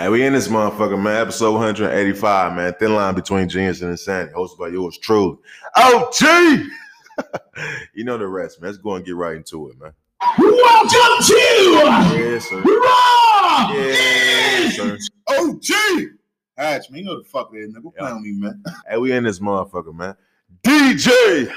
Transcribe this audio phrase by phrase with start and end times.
[0.00, 1.20] Hey, we in this motherfucker, man.
[1.20, 2.72] Episode 185, man.
[2.78, 4.32] Thin line between genius and insanity.
[4.32, 5.36] Hosted by yours truly.
[5.76, 6.22] OG!
[7.94, 8.70] you know the rest, man.
[8.70, 9.92] Let's go and get right into it, man.
[10.38, 12.62] Welcome to Yes, sir.
[12.62, 14.96] Raw Yes, sir.
[15.28, 16.06] OG.
[16.56, 17.94] Hatch, man, you know the fuck it is, nigga.
[17.94, 18.64] Play on me, man.
[18.88, 20.16] Hey, we in this motherfucker, man.
[20.62, 21.52] DJ!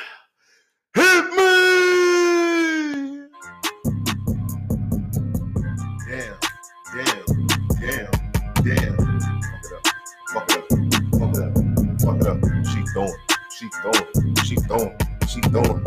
[12.94, 13.14] Throwing.
[13.50, 14.06] She throwing.
[14.44, 14.96] She throwing.
[15.28, 15.82] She throwing.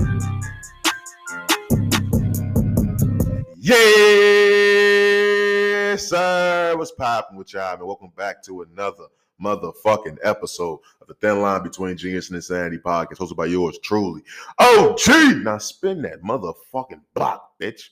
[3.57, 4.49] Yes,
[6.09, 6.75] sir.
[6.77, 7.87] What's popping with y'all, man?
[7.87, 9.05] Welcome back to another
[9.41, 14.23] motherfucking episode of the Thin Line Between Genius and Insanity podcast, hosted by yours truly.
[14.59, 15.35] Oh, gee.
[15.45, 17.91] Now spin that motherfucking block, bitch.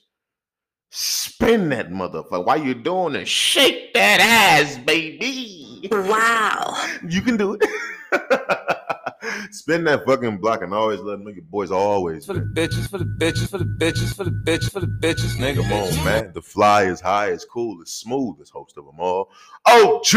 [0.89, 2.45] Spin that motherfucker.
[2.45, 3.27] Why you doing it?
[3.29, 5.87] Shake that ass, baby.
[5.91, 6.75] Wow.
[7.07, 7.63] You can do it.
[9.51, 12.25] Spin that fucking block and always let them your boys always.
[12.25, 15.37] for the bitches, for the bitches, for the bitches, for the bitches, for the bitches,
[15.37, 15.61] nigga.
[15.61, 16.31] Come on, man.
[16.33, 19.29] The fly is high, it's cool, it's smooth, it's host of them all.
[19.65, 20.15] OG!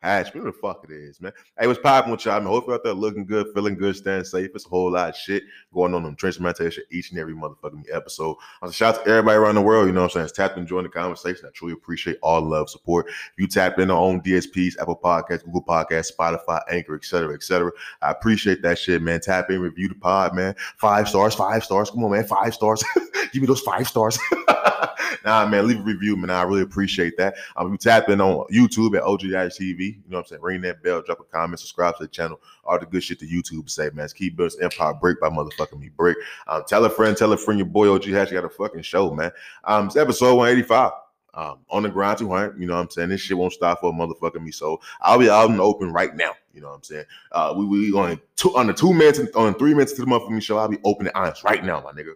[0.00, 1.32] Hatch, who the fuck it is, man.
[1.58, 2.40] Hey, what's popping with y'all?
[2.40, 4.50] Hope you're out there looking good, feeling good, staying safe.
[4.54, 5.42] It's a whole lot of shit
[5.74, 8.36] going on in trench meditation each and every motherfucking episode.
[8.70, 10.48] Shout out to everybody around the world, you know what I'm saying?
[10.48, 11.46] It's and join the conversation.
[11.46, 13.08] I truly appreciate all love, support.
[13.08, 17.42] If you tapped in on DSPs, Apple Podcasts, Google Podcasts, Spotify, Anchor, etc., cetera, et
[17.42, 17.72] cetera.
[18.00, 19.20] I appreciate that shit, man.
[19.20, 20.54] Tap in, review the pod, man.
[20.76, 21.90] Five stars, five stars.
[21.90, 22.24] Come on, man.
[22.24, 22.84] Five stars.
[23.32, 24.18] Give me those five stars.
[25.24, 26.30] nah, man, leave a review, man.
[26.30, 27.36] I really appreciate that.
[27.56, 30.42] Um, if you tap in on YouTube at OGITV, you know what I'm saying?
[30.42, 32.40] Ring that bell, drop a comment, subscribe to the channel.
[32.64, 34.08] All the good shit to YouTube say, man.
[34.14, 36.16] Keep Building Empire Break by motherfucking me break.
[36.46, 39.10] Um, tell a friend, tell a friend, your boy OG Hatch got a fucking show,
[39.14, 39.30] man.
[39.64, 40.92] Um, it's episode 185.
[41.34, 43.10] Um, on the grind 200, you know what I'm saying?
[43.10, 44.50] This shit won't stop for a motherfucking me.
[44.50, 46.32] So I'll be out in the open right now.
[46.52, 47.04] You know what I'm saying?
[47.30, 50.42] Uh, we we on two on the two minutes on three minutes to the motherfucking
[50.42, 50.58] show.
[50.58, 52.14] I'll be open and honest right now, my nigga.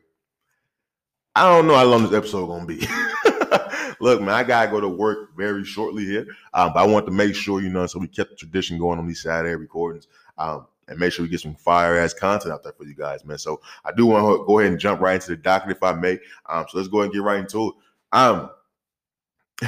[1.37, 2.81] I don't know how long this episode gonna be.
[4.01, 6.27] Look, man, I gotta go to work very shortly here.
[6.55, 8.99] Um, but I want to make sure, you know, so we kept the tradition going
[8.99, 10.09] on these Saturday recordings.
[10.39, 13.25] Um, and make sure we get some fire ass content out there for you guys,
[13.25, 13.39] man.
[13.39, 15.93] So I do want to go ahead and jump right into the docket if I
[15.93, 16.19] may.
[16.49, 17.75] Um, so let's go ahead and get right into it.
[18.13, 18.51] Um,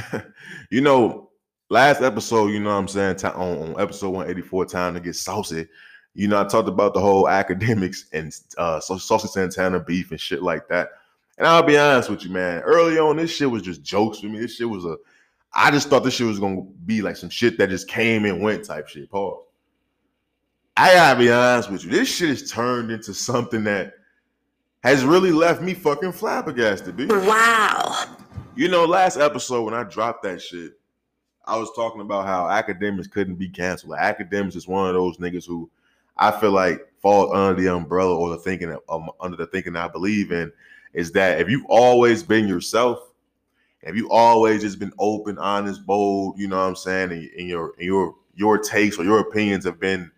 [0.69, 1.29] you know,
[1.69, 5.67] last episode, you know what I'm saying, on, on episode 184, time to get saucy.
[6.13, 10.41] You know, I talked about the whole Akademiks and uh Saucy Santana beef and shit
[10.41, 10.89] like that.
[11.37, 12.61] And I'll be honest with you, man.
[12.61, 14.39] Early on, this shit was just jokes for me.
[14.39, 14.97] This shit was a
[15.55, 18.41] I just thought this shit was gonna be like some shit that just came and
[18.41, 19.09] went type shit.
[19.09, 19.43] Pause.
[20.75, 21.91] I gotta be honest with you.
[21.91, 23.93] This shit has turned into something that
[24.83, 27.05] has really left me fucking flabbergasted, B.
[27.05, 28.05] Wow.
[28.55, 30.73] You know, last episode when I dropped that shit,
[31.45, 33.91] I was talking about how Akademiks couldn't be canceled.
[33.91, 35.69] Like, Akademiks is one of those niggas who
[36.17, 39.75] I feel like fall under the umbrella or the thinking of, um, under the thinking
[39.75, 40.51] I believe in
[40.95, 43.11] is that if you've always been yourself,
[43.81, 47.47] if you always just been open, honest, bold, you know what I'm saying, and, and
[47.47, 50.09] your and your your takes or your opinions have been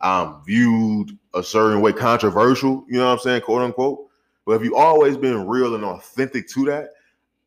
[0.00, 4.08] um, viewed a certain way, controversial, you know what I'm saying, quote unquote.
[4.46, 6.90] But if you always been real and authentic to that,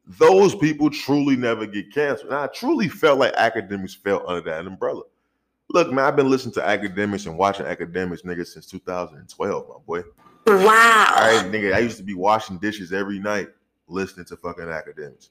[0.05, 2.31] those people truly never get canceled.
[2.31, 5.03] And I truly felt like Akademiks fell under that umbrella.
[5.69, 10.03] Look, man, I've been listening to Akademiks and watching Akademiks, nigga, since 2012, my boy.
[10.47, 11.13] Wow.
[11.15, 13.49] All right, nigga, I used to be washing dishes every night,
[13.87, 15.29] listening to fucking Akademiks,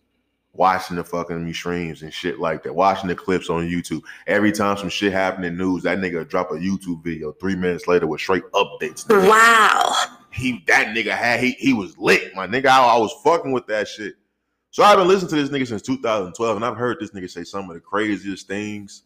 [0.52, 4.02] watching the fucking streams and shit like that, watching the clips on YouTube.
[4.26, 7.56] Every time some shit happened in news, that nigga would drop a YouTube video three
[7.56, 9.06] minutes later with straight updates.
[9.06, 9.28] nigga.
[9.28, 9.94] Wow.
[10.30, 12.66] He that nigga had he he was lit, my nigga.
[12.66, 14.16] I, I was fucking with that shit.
[14.70, 17.44] So I've been listening to this nigga since 2012, and I've heard this nigga say
[17.44, 19.04] some of the craziest things.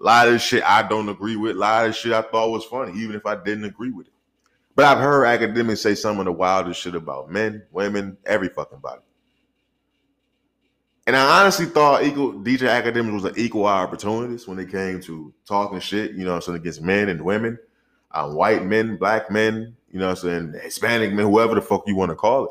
[0.00, 1.54] A lot of shit I don't agree with.
[1.54, 4.12] A lot of shit I thought was funny, even if I didn't agree with it.
[4.78, 8.78] But I've heard Akademiks say some of the wildest shit about men, women, every fucking
[8.78, 9.02] body.
[11.04, 15.34] And I honestly thought equal DJ Akademiks was an equal opportunist when it came to
[15.44, 17.58] talking shit, you know I'm saying, against men and women,
[18.12, 21.96] um, white men, black men, you know I'm saying, Hispanic men, whoever the fuck you
[21.96, 22.50] want to call it.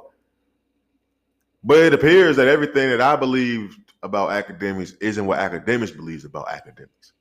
[1.63, 6.47] But it appears that everything that I believe about Akademiks isn't what Akademiks believes about
[6.47, 7.13] Akademiks.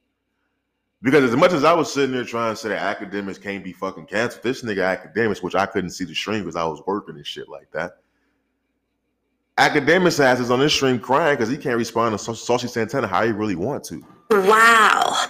[1.03, 3.73] Because as much as I was sitting there trying to say that Akademiks can't be
[3.73, 7.17] fucking canceled, this nigga Akademiks, which I couldn't see the stream because I was working
[7.17, 7.99] and shit like that.
[9.59, 13.25] Akademiks ass is on this stream crying because he can't respond to Saucy Santana how
[13.25, 14.05] he really want to.
[14.31, 15.27] Wow.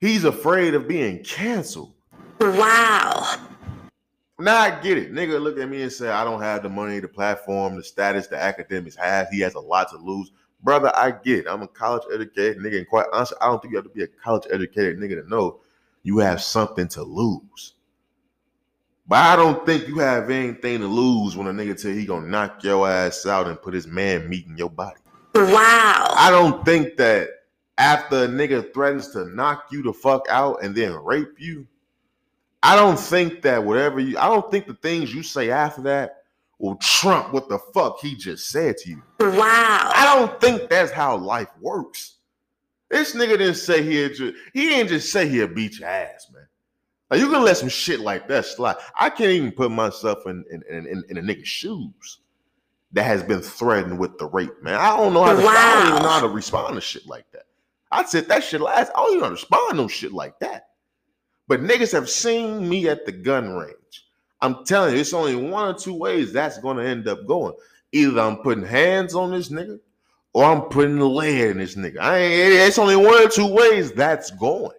[0.00, 1.94] He's afraid of being canceled.
[2.40, 3.38] Wow.
[4.38, 5.12] Now I get it.
[5.12, 8.26] Nigga look at me and say, I don't have the money, the platform, the status
[8.26, 9.28] the Akademiks have.
[9.30, 10.30] He has a lot to lose.
[10.62, 11.46] Brother, I get it.
[11.48, 14.02] I'm a college educated nigga, and quite honestly, I don't think you have to be
[14.02, 15.60] a college educated nigga to know
[16.02, 17.74] you have something to lose.
[19.08, 22.26] But I don't think you have anything to lose when a nigga tell he gonna
[22.26, 25.00] knock your ass out and put his man meat in your body.
[25.34, 26.14] Wow.
[26.16, 27.28] I don't think that
[27.78, 31.66] after a nigga threatens to knock you the fuck out and then rape you,
[32.62, 36.24] I don't think that whatever you, I don't think the things you say after that
[36.58, 39.02] will trump what the fuck he just said to you.
[39.20, 39.90] Wow.
[39.94, 42.14] I don't think that's how life works.
[42.90, 46.46] This nigga didn't say he'd just, he didn't just say he'll beat your ass, man.
[47.10, 48.76] Like you can let some shit like that slide.
[48.98, 52.20] I can't even put myself in in, in, in a nigga's shoes
[52.92, 54.74] that has been threatened with the rape, man.
[54.74, 57.30] I don't know how to I don't even know how to respond to shit like
[57.32, 57.44] that.
[57.92, 58.90] I said that shit last.
[58.94, 60.68] I don't even know how to respond to no shit like that.
[61.48, 63.74] But niggas have seen me at the gun range.
[64.40, 67.54] I'm telling you, it's only one or two ways that's gonna end up going.
[67.92, 69.78] Either I'm putting hands on this nigga
[70.32, 71.98] or I'm putting the lead in this nigga.
[71.98, 74.76] I ain't, it's only one or two ways that's going.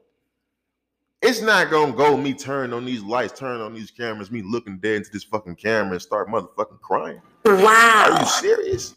[1.24, 4.78] It's not gonna go me turning on these lights, turning on these cameras, me looking
[4.78, 7.22] dead into this fucking camera and start motherfucking crying.
[7.44, 8.10] Wow.
[8.12, 8.96] Are you serious?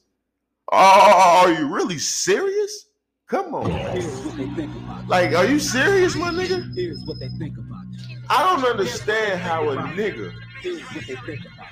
[0.71, 2.87] Oh, are you really serious?
[3.27, 5.09] Come on.
[5.09, 6.75] Like, are you serious, my nigga?
[6.75, 8.20] Here's what they think about you.
[8.31, 11.67] I don't understand how a nigga Here's what they think about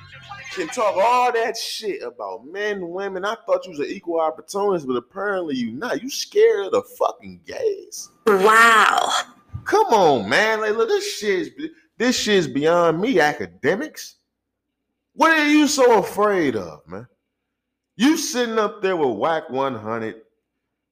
[0.57, 0.65] you.
[0.65, 3.25] can talk all that shit about men, women.
[3.25, 6.03] I thought you was an equal opportunist, but apparently you not.
[6.03, 8.11] You scared of the fucking gays.
[8.27, 9.09] Wow.
[9.65, 10.61] Come on, man.
[10.61, 11.51] Like, look, this shit's
[11.99, 14.15] this shit's beyond me, Akademiks.
[15.15, 17.07] What are you so afraid of, man?
[17.97, 20.23] You sitting up there with Wack 100,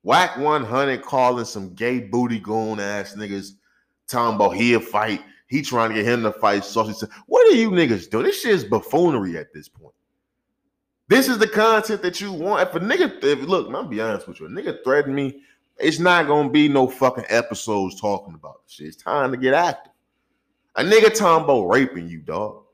[0.03, 3.53] Wack 100 calling some gay booty goon ass niggas,
[4.07, 5.23] talking about he'll fight.
[5.47, 6.65] He trying to get him to fight.
[6.65, 8.25] So he said, What are you niggas doing?
[8.25, 9.95] This shit is buffoonery at this point.
[11.09, 12.69] This is the content that you want.
[12.69, 15.41] If a nigga, if, look, I'm be honest with you, a nigga threaten me,
[15.79, 18.87] it's not gonna be no fucking episodes talking about this shit.
[18.89, 19.93] It's time to get active.
[20.75, 22.65] A nigga about raping you, dog.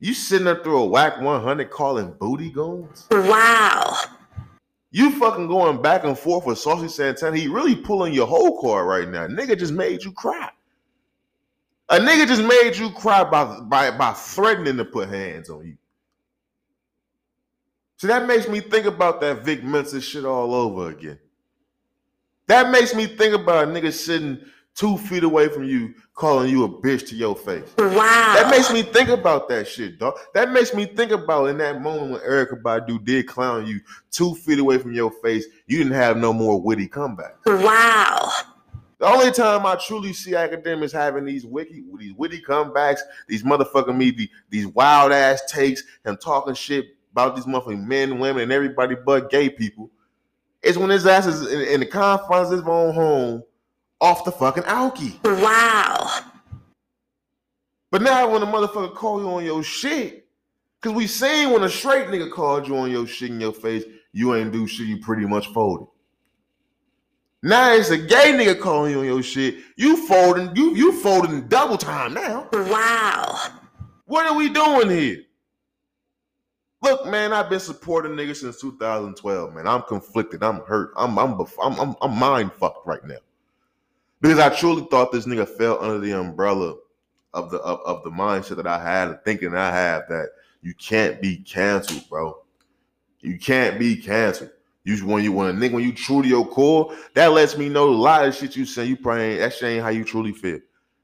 [0.00, 3.06] You sitting up through a Wack 100 calling booty goons?
[3.10, 3.96] Wow.
[4.90, 7.36] You fucking going back and forth with Saucy Santana.
[7.36, 9.26] He really pulling your whole card right now.
[9.26, 10.50] Nigga just made you cry.
[11.88, 15.76] A nigga just made you cry by, by, by threatening to put hands on you.
[17.96, 21.18] So that makes me think about that Vic Mensa shit all over again.
[22.48, 24.40] That makes me think about a nigga sitting
[24.74, 27.72] two feet away from you calling you a bitch to your face.
[27.78, 28.34] Wow.
[28.36, 30.18] That makes me think about that shit, dog.
[30.34, 33.80] That makes me think about in that moment when Erykah Badu did clown you
[34.10, 37.36] two feet away from your face, you didn't have no more witty comeback.
[37.46, 38.30] Wow.
[38.98, 43.96] The only time I truly see Akademiks having these wiki, these witty comebacks, these motherfucking
[43.96, 48.52] me, the, these wild ass takes, and talking shit about these motherfucking men, women, and
[48.52, 49.90] everybody but gay people,
[50.62, 53.42] is when his ass is in, in the confines of his own home
[54.00, 55.22] off the fucking alky.
[55.42, 56.20] Wow.
[57.90, 60.26] But now when a motherfucker call you on your shit,
[60.80, 63.84] cause we seen when a straight nigga called you on your shit in your face,
[64.12, 65.86] you ain't do shit, you pretty much folded.
[67.42, 69.56] Now it's a gay nigga calling you on your shit.
[69.76, 72.48] You folding, you you folding double time now.
[72.52, 73.38] Wow.
[74.06, 75.22] What are we doing here?
[76.82, 79.66] Look, man, I've been supporting niggas since 2012, man.
[79.66, 80.42] I'm conflicted.
[80.42, 80.92] I'm hurt.
[80.96, 83.16] I'm I'm I'm I'm, I'm mind fucked right now.
[84.20, 86.76] Because I truly thought this nigga fell under the umbrella
[87.34, 90.30] of the of, of the mindset that I had, the thinking I have that
[90.62, 92.38] you can't be canceled, bro.
[93.20, 94.50] You can't be canceled.
[94.86, 97.68] You when you when a nigga when you true to your core, that lets me
[97.68, 98.84] know a lot of shit you say.
[98.84, 100.60] You probably ain't, that shit ain't how you truly feel.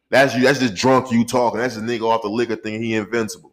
[0.08, 0.42] That's you.
[0.42, 1.58] That's just drunk you talking.
[1.58, 2.80] That's a nigga off the liquor thing.
[2.80, 3.52] He invincible.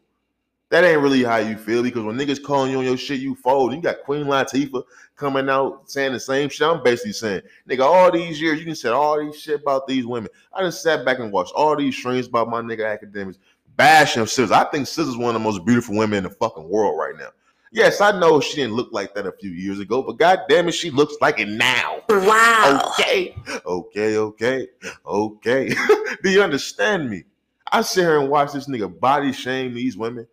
[0.69, 3.33] That ain't really how you feel because when niggas calling you on your shit, you
[3.33, 3.73] fold.
[3.73, 4.83] You got Queen Latifah
[5.15, 6.67] coming out saying the same shit.
[6.67, 10.05] I'm basically saying, nigga, all these years you can say all these shit about these
[10.05, 10.29] women.
[10.53, 13.39] I just sat back and watched all these streams about my nigga Akademiks
[13.75, 14.51] bashing SZA.
[14.51, 17.29] I think SZA one of the most beautiful women in the fucking world right now.
[17.71, 20.67] Yes, I know she didn't look like that a few years ago, but god damn
[20.67, 22.01] it, she looks like it now.
[22.09, 22.93] Wow.
[22.93, 23.35] Okay,
[23.65, 24.67] okay, okay,
[25.05, 25.69] okay.
[26.23, 27.25] Do you understand me?
[27.71, 30.27] I sit here and watch this nigga body shame these women.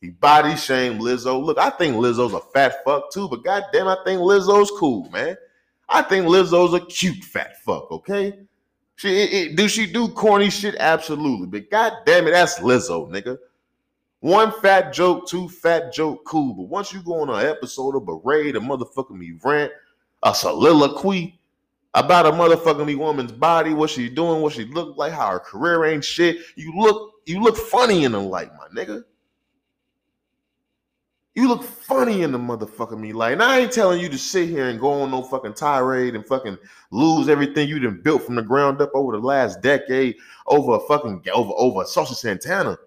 [0.00, 1.42] He body shame Lizzo.
[1.42, 5.36] Look, I think Lizzo's a fat fuck too, but goddamn, I think Lizzo's cool, man.
[5.88, 7.90] I think Lizzo's a cute fat fuck.
[7.92, 8.40] Okay,
[8.96, 10.74] she it, it, do she do corny shit?
[10.76, 13.38] Absolutely, but goddamn it, that's Lizzo, nigga.
[14.20, 16.54] One fat joke, two fat joke, cool.
[16.54, 19.72] But once you go on an episode of Berate, a motherfucking me rant,
[20.22, 21.38] a soliloquy
[21.94, 25.38] about a motherfucking me woman's body, what she doing, what she look like, how her
[25.38, 26.38] career ain't shit.
[26.54, 29.02] You look, you look funny in the light, my nigga.
[31.34, 33.32] You look funny in the motherfucking me light.
[33.32, 36.26] And I ain't telling you to sit here and go on no fucking tirade and
[36.26, 36.56] fucking
[36.90, 40.80] lose everything you done built from the ground up over the last decade over a
[40.80, 42.78] fucking over over Saucy Santana.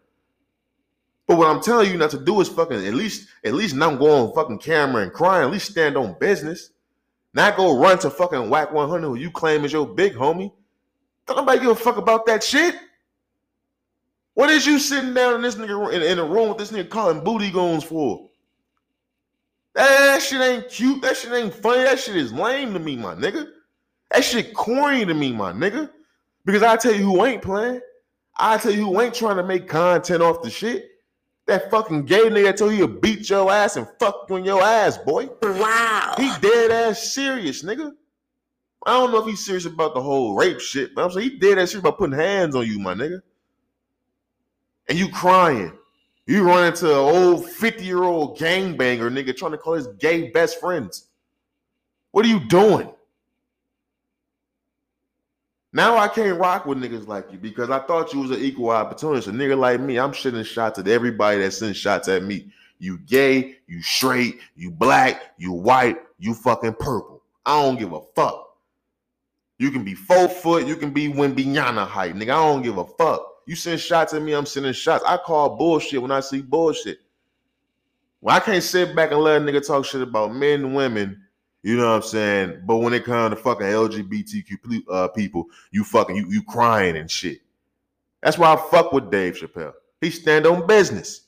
[1.29, 3.99] But what I'm telling you not to do is fucking at least at least not
[3.99, 5.43] go on fucking camera and cry.
[5.43, 6.71] At least stand on business.
[7.35, 10.51] Not go run to fucking Wack 100 who you claim is your big homie.
[11.27, 12.75] Don't nobody give a fuck about that shit.
[14.33, 16.89] What is you sitting down in this nigga in, in a room with this nigga
[16.89, 18.27] calling booty goons for?
[19.75, 21.03] That shit ain't cute.
[21.03, 21.83] That shit ain't funny.
[21.83, 23.47] That shit is lame to me, my nigga.
[24.09, 25.91] That shit corny to me, my nigga.
[26.43, 27.81] Because I tell you who ain't playing.
[28.35, 30.89] I tell you who ain't trying to make content off the shit.
[31.49, 34.61] That fucking gay nigga told you to beat your ass and fuck you in your
[34.61, 35.29] ass, boy.
[35.41, 36.13] Wow.
[36.15, 37.91] He dead ass serious, nigga.
[38.85, 41.39] I don't know if he's serious about the whole rape shit, but I'm saying he
[41.39, 43.21] dead ass serious about putting hands on you, my nigga.
[44.89, 45.73] And you crying.
[46.27, 50.29] You run into an old 50 year old gangbanger nigga trying to call his gay
[50.29, 51.07] best friends.
[52.11, 52.93] What are you doing?
[55.71, 58.71] Now I can't rock with niggas like you because I thought you was an equal
[58.71, 59.27] opportunist.
[59.27, 62.51] A nigga like me, I'm shitting shots at everybody that sends shots at me.
[62.79, 67.21] You gay, you straight, you black, you white, you fucking purple.
[67.45, 68.55] I don't give a fuck.
[69.59, 72.31] You can be four foot, you can be Wembanyama height, nigga.
[72.31, 73.25] I don't give a fuck.
[73.45, 75.03] You send shots at me, I'm sending shots.
[75.05, 76.99] I call bullshit when I see bullshit.
[78.21, 81.21] Well, I can't sit back and let a nigga talk shit about men and women,
[81.63, 82.61] you know what I'm saying?
[82.65, 87.09] But when it comes to fucking LGBTQ uh, people, you fucking you you crying and
[87.09, 87.41] shit.
[88.21, 89.73] That's why I fuck with Dave Chappelle.
[90.01, 91.21] He stand on business.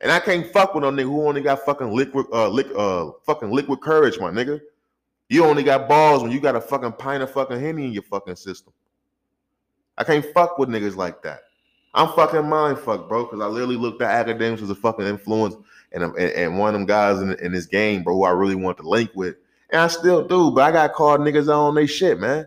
[0.00, 3.10] And I can't fuck with no nigga who only got fucking liquid uh lick uh
[3.24, 4.60] fucking liquid courage, my nigga.
[5.28, 8.02] You only got balls when you got a fucking pint of fucking henny in your
[8.02, 8.72] fucking system.
[9.98, 11.40] I can't fuck with niggas like that.
[11.94, 15.56] I'm fucking mind fucked, bro, because I literally looked at Akademiks as a fucking influence
[15.96, 18.30] and, um, and, and one of them guys in, in this game, bro, who I
[18.30, 19.36] really want to link with.
[19.70, 22.46] And I still do, but I got called niggas on they shit, man.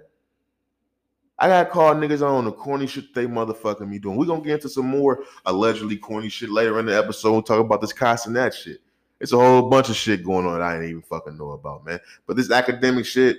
[1.39, 4.18] I got called niggas on the corny shit they motherfucking me doing.
[4.18, 7.82] We're gonna get into some more allegedly corny shit later in the episode talk about
[7.82, 8.82] this cost and that shit.
[9.20, 11.86] It's a whole bunch of shit going on that I didn't even fucking know about,
[11.86, 12.00] man.
[12.27, 13.38] But this academic shit,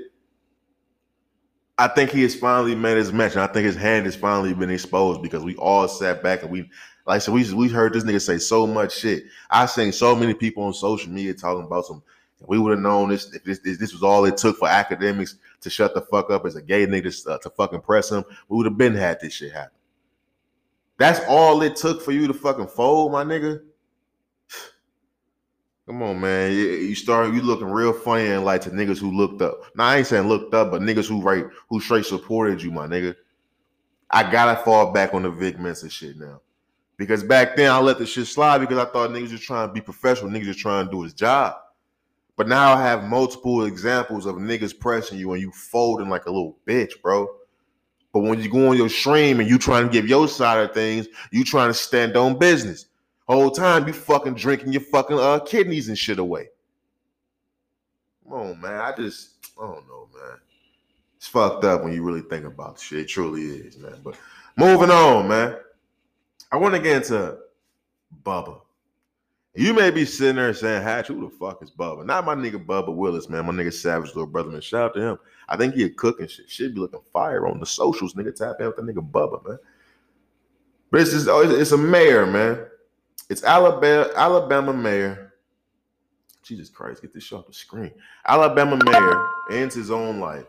[1.78, 4.54] I think he has finally made his match, and I think his hand has finally
[4.54, 6.68] been exposed because we all sat back and we,
[7.06, 9.24] like I said, we we heard this nigga say so much shit.
[9.50, 12.02] I seen so many people on social media talking about some.
[12.46, 15.34] We would have known this if this, this this was all it took for Akademiks
[15.60, 18.24] to shut the fuck up as a gay nigga to, uh, to fucking press him.
[18.48, 19.72] We would have been had this shit happen.
[20.98, 23.62] That's all it took for you to fucking fold, my nigga.
[25.86, 26.52] Come on, man.
[26.52, 29.62] You, you start you looking real funny and like to niggas who looked up.
[29.74, 32.86] Now I ain't saying looked up, but niggas who right who straight supported you, my
[32.86, 33.16] nigga.
[34.10, 36.40] I gotta fall back on the Vic Mensa shit now.
[37.00, 39.72] Because back then I let the shit slide because I thought niggas just trying to
[39.72, 41.56] be professional, niggas just trying to do his job.
[42.36, 46.30] But now I have multiple examples of niggas pressing you and you folding like a
[46.30, 47.26] little bitch, bro.
[48.12, 50.74] But when you go on your stream and you trying to give your side of
[50.74, 52.84] things, you trying to stand on business.
[53.26, 56.48] Whole time you fucking drinking your fucking uh kidneys and shit away.
[58.24, 58.78] Come on, man.
[58.78, 60.36] I just I don't know, man.
[61.16, 62.98] It's fucked up when you really think about shit.
[62.98, 64.02] It truly is, man.
[64.04, 64.16] But
[64.58, 65.56] moving on, man.
[66.52, 67.38] I want to get into
[68.24, 68.60] Bubba.
[69.54, 72.06] You may be sitting there saying, Hatch, who the fuck is Bubba?
[72.06, 73.46] Not my nigga Bubba Willis, man.
[73.46, 74.60] My nigga Savage little brother, man.
[74.60, 75.18] Shout out to him.
[75.48, 76.48] I think he a cooking shit.
[76.48, 78.34] Should be looking fire on the socials, nigga.
[78.34, 79.58] Tap in with the nigga Bubba, man.
[80.90, 82.66] But it's just, oh, it's it's a mayor, man.
[83.28, 85.34] It's Alabama, Alabama mayor.
[86.42, 87.92] Jesus Christ, get this shit off the screen.
[88.26, 90.46] Alabama mayor ends his own life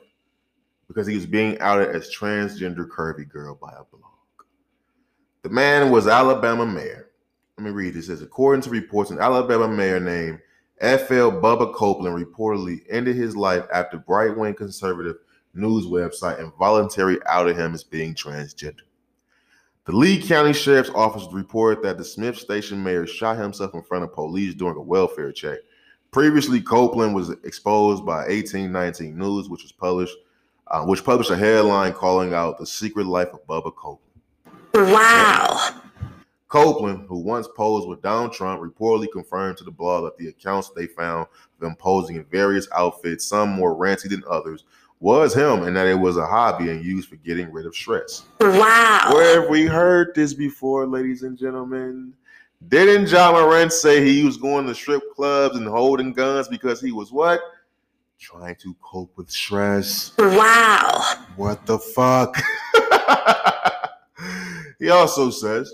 [0.87, 4.10] because he was being outed as transgender curvy girl by a blog.
[5.43, 7.09] The man was Alabama mayor.
[7.57, 8.05] Let me read this.
[8.05, 10.39] It says, according to reports, an Alabama mayor named
[10.79, 15.15] FL Bubba Copeland reportedly ended his life after right wing conservative
[15.55, 18.81] news website involuntarily outed him as being transgender.
[19.85, 24.03] The Lee County Sheriff's Office reported that the Smiths Station mayor shot himself in front
[24.03, 25.57] of police during a welfare check.
[26.11, 30.15] Previously, Copeland was exposed by 1819 News, which was published,
[30.67, 34.10] uh, which published a headline calling out the secret life of Bubba Copeland.
[34.73, 35.81] Wow.
[36.47, 40.69] Copeland, who once posed with Donald Trump, reportedly confirmed to the blog that the accounts
[40.69, 41.27] they found
[41.59, 44.65] of him posing in various outfits, some more ranty than others,
[44.99, 48.23] was him and that it was a hobby and used for getting rid of stress.
[48.39, 49.09] Wow.
[49.13, 52.13] Where have we heard this before, ladies and gentlemen?
[52.67, 56.91] Didn't Ja Morant say he was going to strip clubs and holding guns because he
[56.91, 57.39] was what?
[58.19, 60.13] Trying to cope with stress.
[60.19, 61.25] Wow.
[61.35, 62.37] What the fuck?
[64.81, 65.73] he also says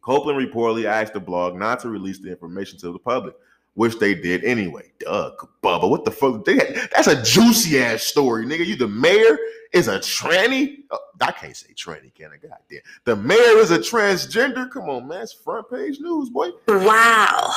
[0.00, 3.34] Copeland reportedly asked the blog not to release the information to the public,
[3.74, 4.92] which they did anyway.
[5.00, 6.44] Duh, Bubba, what the fuck?
[6.44, 8.64] They had- that's a juicy ass story, nigga.
[8.64, 9.36] You the mayor
[9.72, 10.84] is a tranny.
[10.90, 12.36] Oh, I can't say tranny, can I?
[12.36, 12.82] Goddamn.
[13.04, 14.70] The mayor is a transgender.
[14.70, 15.22] Come on, man.
[15.22, 16.50] It's front page news, boy.
[16.68, 17.52] Wow.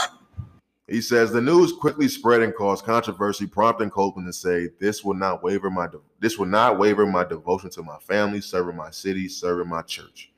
[0.88, 5.16] He says the news quickly spread and caused controversy, prompting Copeland to say, "This will
[5.16, 8.90] not waver my de- this will not waver my devotion to my family, serving my
[8.90, 10.32] city, serving my church."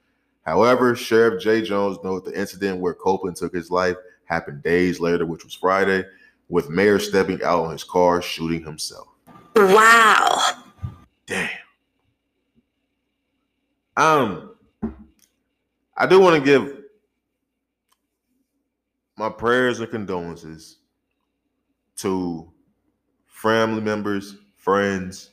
[0.49, 5.23] However, Sheriff Jay Jones noted the incident where Copeland took his life happened days later,
[5.27, 6.03] which was Friday,
[6.47, 9.09] with Mayor stepping out on his car, shooting himself.
[9.55, 10.63] Wow.
[11.27, 11.49] Damn.
[13.95, 14.55] Um,
[15.95, 16.77] I do want to give
[19.17, 20.77] my prayers and condolences
[21.97, 22.51] to
[23.27, 25.29] family members, friends,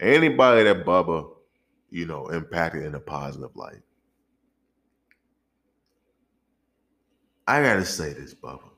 [0.00, 1.30] anybody that Bubba,
[1.90, 3.82] you know, impacted in a positive light.
[7.46, 8.70] I gotta say this, Bubba.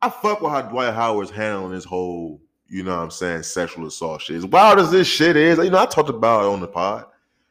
[0.03, 3.87] I fuck with how Dwight Howard's handling this whole, you know what I'm saying, sexual
[3.87, 4.37] assault shit.
[4.37, 7.07] As wild as this shit is, you know, I talked about it on the pod.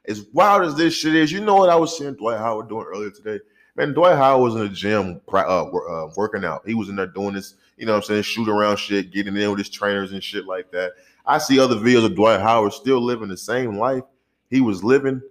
[0.08, 2.86] As wild as this shit is, you know what I was seeing Dwight Howard doing
[2.88, 3.40] earlier today?
[3.76, 6.64] Man, Dwight Howard was in the gym uh, uh, working out.
[6.66, 9.38] He was in there doing this, you know what I'm saying, shoot around shit, getting
[9.38, 10.92] in with his trainers and shit like that.
[11.26, 14.04] I see other videos of Dwight Howard still living the same life
[14.50, 15.22] he was living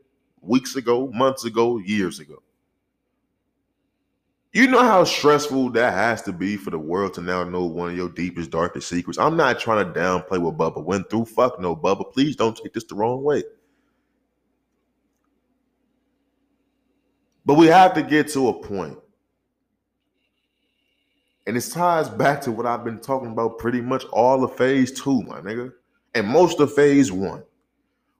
[0.40, 2.42] weeks ago, months ago, years ago.
[4.52, 7.90] You know how stressful that has to be for the world to now know one
[7.90, 9.18] of your deepest, darkest secrets.
[9.18, 11.26] I'm not trying to downplay what Bubba went through.
[11.26, 12.10] Fuck no, Bubba.
[12.12, 13.44] Please don't take this the wrong way.
[17.50, 18.96] But we have to get to a point,
[21.48, 24.92] and it ties back to what I've been talking about pretty much all of phase
[24.92, 25.72] two, my nigga,
[26.14, 27.42] and most of phase one.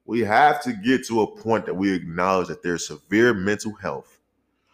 [0.05, 4.19] We have to get to a point that we acknowledge that there's severe mental health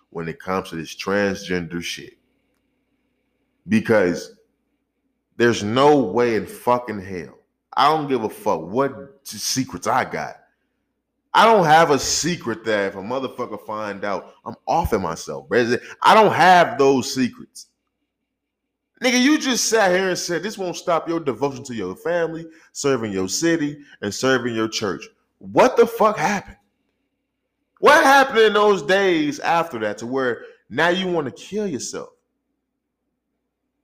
[0.09, 2.17] when it comes to this transgender shit.
[3.69, 4.37] Because
[5.37, 7.41] there's no way in fucking hell.
[7.75, 10.37] I don't give a fuck what secrets I got.
[11.37, 15.47] I don't have a secret that if a motherfucker find out, I'm offing myself.
[15.51, 15.77] bro.
[16.03, 17.67] I don't have those secrets.
[19.03, 22.47] Nigga, you just sat here and said this won't stop your devotion to your family,
[22.73, 25.05] serving your city, and serving your church.
[25.37, 26.57] What the fuck happened?
[27.81, 32.09] What happened in those days after that to where now you want to kill yourself?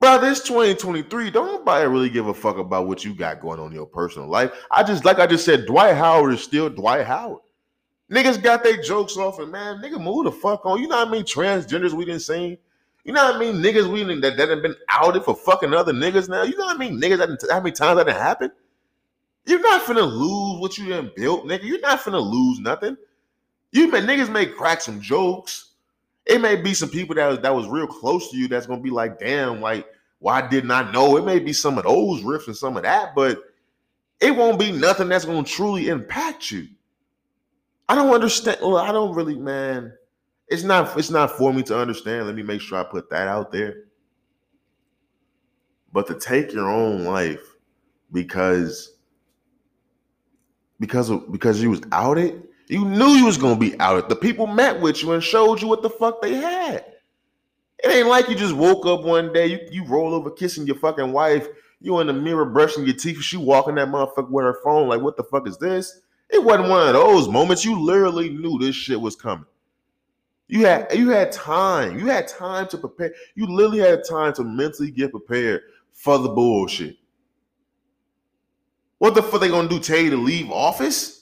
[0.03, 3.69] Bro, this 2023, don't nobody really give a fuck about what you got going on
[3.69, 4.51] in your personal life.
[4.69, 7.39] I just, like I just said, Dwight Howard is still Dwight Howard.
[8.11, 10.83] Niggas got their jokes off, and man, nigga, move the fuck on.
[10.83, 11.23] You know what I mean?
[11.23, 12.59] Transgenders we didn't see.
[13.05, 13.63] You know what I mean?
[13.63, 16.43] Niggas we didn't, that, that have been outed for fucking other niggas now.
[16.43, 17.01] You know what I mean?
[17.01, 18.51] Niggas, that, how many times that happened?
[19.47, 21.63] You're not finna lose what you done built, nigga.
[21.63, 22.97] You're not finna lose nothing.
[23.71, 25.72] You may niggas may crack some jokes.
[26.27, 28.91] It may be some people that that was real close to you that's gonna be
[28.91, 29.87] like, damn, like,
[30.19, 31.17] why didn't I know?
[31.17, 33.43] It may be some of those riffs and some of that, but
[34.21, 36.69] it won't be nothing that's gonna truly impact you.
[37.89, 38.59] I don't understand.
[38.63, 39.93] Well, I don't really, man.
[40.49, 40.97] It's not.
[40.97, 42.27] It's not for me to understand.
[42.27, 43.85] Let me make sure I put that out there.
[45.93, 47.43] But to take your own life
[48.13, 48.97] because
[50.79, 54.09] because because you was outed, you knew you was gonna be outed.
[54.09, 56.85] The people met with you and showed you what the fuck they had.
[57.85, 60.77] It ain't like you just woke up one day, you, you roll over kissing your
[60.77, 61.49] fucking wife,
[61.81, 65.03] you in the mirror brushing your teeth, she walking that motherfucker with her phone, like,
[65.03, 66.01] what the fuck is this?
[66.31, 67.63] It wasn't one of those moments.
[67.63, 69.45] You literally knew this shit was coming.
[70.49, 71.99] You had you had time.
[71.99, 73.13] You had time to prepare.
[73.35, 76.97] You literally had time to mentally get prepared for the bullshit.
[78.97, 79.79] What the fuck they gonna do?
[79.79, 81.22] Tell you to leave office?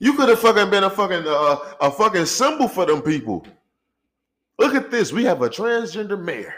[0.00, 3.46] You could have fucking been a fucking uh, a fucking symbol for them people.
[4.58, 5.12] Look at this.
[5.12, 6.54] We have a transgender mayor.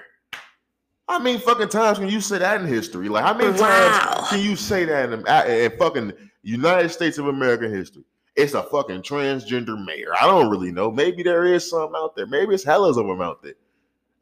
[1.09, 3.09] How many fucking times can you say that in history?
[3.09, 4.15] Like how many Wow.
[4.15, 8.05] times can you say that in, in fucking United States of America history?
[8.35, 10.15] It's a fucking transgender mayor.
[10.19, 10.91] I don't really know.
[10.91, 12.27] Maybe there is some out there.
[12.27, 13.55] Maybe it's hellas of them out there.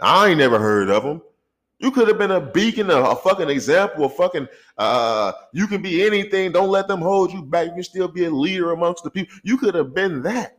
[0.01, 1.23] I ain't never heard of them.
[1.81, 5.81] You could have been a beacon, a, a fucking example, a fucking uh you can
[5.81, 6.53] be anything.
[6.53, 7.69] Don't let them hold you back.
[7.69, 9.35] You can still be a leader amongst the people.
[9.43, 10.59] You could have been that.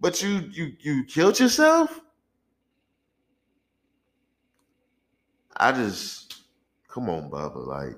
[0.00, 2.00] But you you you killed yourself?
[5.56, 6.42] I just
[6.88, 7.64] come on, Bubba.
[7.64, 7.96] Like,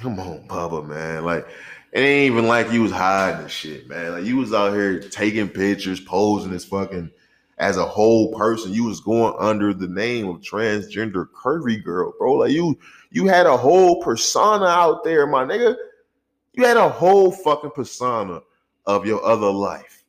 [0.00, 1.24] come on, Bubba, man.
[1.24, 1.46] Like,
[1.92, 4.12] it ain't even like you was hiding shit, man.
[4.12, 7.10] Like you was out here taking pictures, posing as fucking
[7.58, 8.72] as a whole person.
[8.72, 12.34] You was going under the name of transgender curvy girl, bro.
[12.34, 12.78] Like you
[13.10, 15.76] you had a whole persona out there, my nigga.
[16.52, 18.40] You had a whole fucking persona
[18.86, 20.04] of your other life.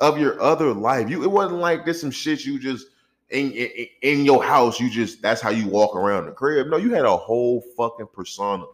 [0.00, 1.08] Of your other life.
[1.08, 2.86] You it wasn't like this some shit you just
[3.30, 6.68] in, in in your house, you just that's how you walk around the crib.
[6.68, 8.64] No, you had a whole fucking persona.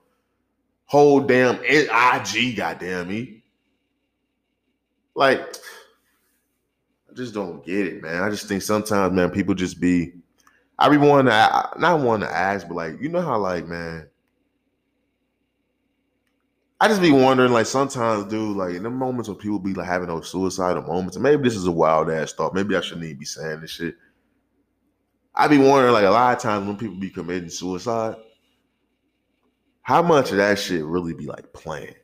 [0.87, 3.43] Whole damn IG, goddamn me.
[5.15, 5.57] Like,
[7.13, 8.23] I just don't get it, man.
[8.23, 10.15] I just think sometimes, man, people just be.
[10.79, 14.09] I be wanting to, not wanting to ask, but like, you know how, like, man,
[16.81, 19.87] I just be wondering, like, sometimes, dude, like, in the moments when people be like
[19.87, 22.55] having those suicidal moments, and maybe this is a wild ass thought.
[22.55, 23.95] Maybe I shouldn't even be saying this shit.
[25.35, 28.17] I be wondering, like, a lot of times when people be committing suicide,
[29.83, 31.95] how much of that shit really be like planned?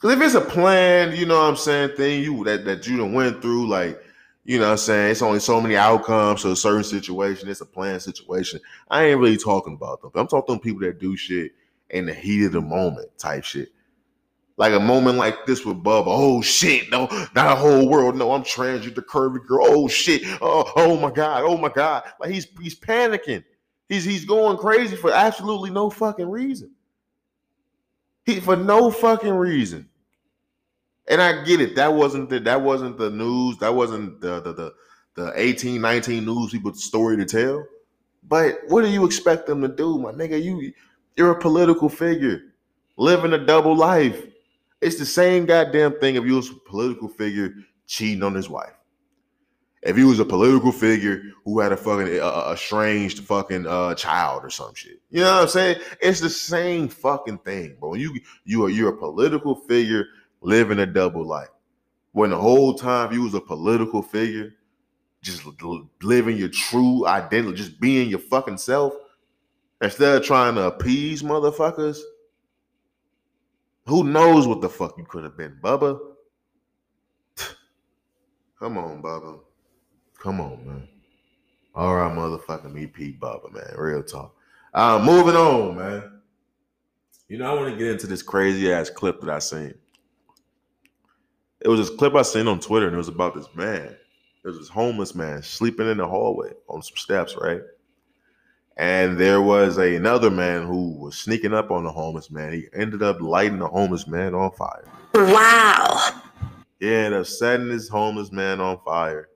[0.00, 2.96] Because if it's a plan, you know what I'm saying, thing you that, that you
[2.96, 4.02] done went through, like,
[4.44, 7.60] you know what I'm saying, it's only so many outcomes to a certain situation, it's
[7.60, 8.60] a planned situation.
[8.88, 10.10] I ain't really talking about them.
[10.14, 11.52] I'm talking to people that do shit
[11.90, 13.68] in the heat of the moment type shit.
[14.56, 16.04] Like a moment like this with Bubba.
[16.06, 18.16] Oh shit, no, not a whole world.
[18.16, 19.66] No, I'm transgender curvy girl.
[19.66, 20.22] Oh shit.
[20.40, 21.44] Oh, oh my God.
[21.44, 22.04] Oh my God.
[22.18, 23.44] Like he's he's panicking.
[23.88, 26.72] He's he's going crazy for absolutely no fucking reason.
[28.24, 29.88] He for no fucking reason.
[31.10, 31.74] And I get it.
[31.74, 33.58] That wasn't the that wasn't the news.
[33.58, 34.74] That wasn't the the the,
[35.16, 37.66] the 18, 19 news people's story to tell.
[38.22, 40.42] But what do you expect them to do, my nigga?
[40.42, 40.72] You
[41.16, 42.40] you're a political figure
[42.96, 44.24] living a double life.
[44.80, 47.54] It's the same goddamn thing if you was a political figure
[47.86, 48.72] cheating on his wife.
[49.82, 54.44] If he was a political figure who had a fucking uh, estranged fucking uh, child
[54.44, 55.80] or some shit, you know what I'm saying?
[56.00, 57.94] It's the same fucking thing, bro.
[57.94, 60.04] You you are you're a political figure
[60.40, 61.48] living a double life.
[62.12, 64.54] When the whole time you was a political figure,
[65.22, 65.42] just
[66.02, 68.94] living your true identity, just being your fucking self,
[69.80, 72.00] instead of trying to appease motherfuckers
[73.90, 75.98] who knows what the fuck you could have been, Bubba?
[78.58, 79.40] Come on, Bubba.
[80.16, 80.88] Come on, man.
[81.74, 83.74] All right, motherfucking me, Pete Bubba, man.
[83.76, 84.34] Real talk.
[84.72, 86.20] Uh, moving on, man.
[87.28, 89.74] You know, I want to get into this crazy ass clip that I seen.
[91.60, 93.96] It was this clip I seen on Twitter, and it was about this man.
[94.42, 97.60] There was this homeless man sleeping in the hallway on some steps, right?
[98.78, 102.54] And there was a, another man who was sneaking up on the homeless man.
[102.54, 104.88] He ended up lighting the homeless man on fire.
[105.14, 106.22] Wow.
[106.78, 109.28] He ended up setting this homeless man on fire,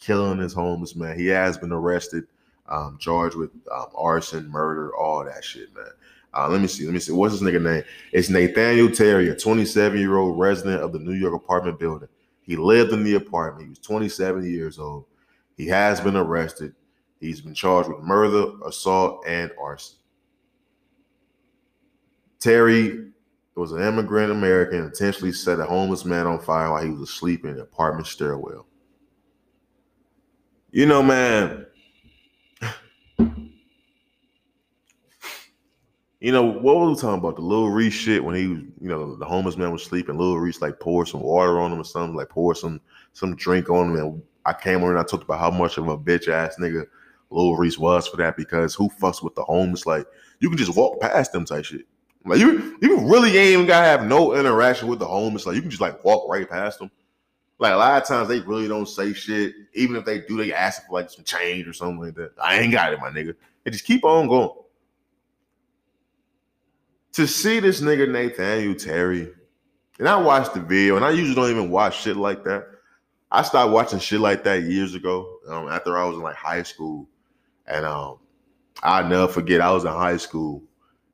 [0.00, 1.18] killing this homeless man.
[1.18, 2.24] He has been arrested,
[2.66, 5.84] um, charged with um, arson, murder, all that shit, man.
[6.34, 6.84] Uh, let me see.
[6.84, 7.12] Let me see.
[7.12, 7.84] What's this nigga name?
[8.12, 12.08] It's Nathaniel Terry, a 27 year old resident of the New York apartment building.
[12.42, 13.64] He lived in the apartment.
[13.64, 15.04] He was 27 years old.
[15.56, 16.74] He has been arrested.
[17.20, 19.98] He's been charged with murder, assault, and arson.
[22.40, 23.12] Terry
[23.54, 27.44] was an immigrant American, intentionally set a homeless man on fire while he was asleep
[27.44, 28.66] in an apartment stairwell.
[30.72, 31.66] You know, man.
[36.22, 37.34] You know, what were we talking about?
[37.34, 40.16] The little Reese shit when he was, you know, the homeless man was sleeping.
[40.16, 42.80] Lil Reese like poured some water on him or something, like pour some
[43.12, 43.96] some drink on him.
[43.96, 46.86] And I came on and I talked about how much of a bitch ass nigga
[47.30, 49.84] Little Reese was for that because who fucks with the homeless?
[49.84, 50.06] Like
[50.38, 51.86] you can just walk past them type shit.
[52.24, 55.44] Like you, you really ain't even gotta have no interaction with the homeless.
[55.44, 56.92] Like you can just like walk right past them.
[57.58, 59.54] Like a lot of times they really don't say shit.
[59.74, 62.30] Even if they do, they ask for like some change or something like that.
[62.40, 63.34] I ain't got it, my nigga.
[63.64, 64.50] They just keep on going.
[67.14, 69.28] To see this nigga Nathaniel Terry,
[69.98, 72.66] and I watched the video, and I usually don't even watch shit like that.
[73.30, 75.38] I started watching shit like that years ago.
[75.46, 77.06] Um, after I was in like high school,
[77.66, 78.18] and um,
[78.82, 79.60] I'll never forget.
[79.60, 80.62] I was in high school,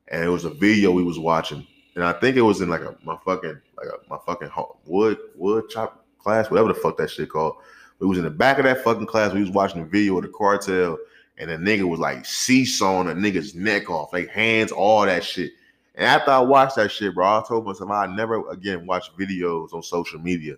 [0.07, 2.81] and it was a video we was watching, and I think it was in like
[2.81, 4.51] a my fucking like a, my fucking
[4.85, 7.57] wood wood chop class, whatever the fuck that shit called.
[7.99, 9.33] We was in the back of that fucking class.
[9.33, 10.97] We was watching a video of the cartel,
[11.37, 15.51] and the nigga was like seesawing a nigga's neck off, like hands, all that shit.
[15.99, 19.73] And after I watched that shit, bro, I told myself I never again watch videos
[19.73, 20.55] on social media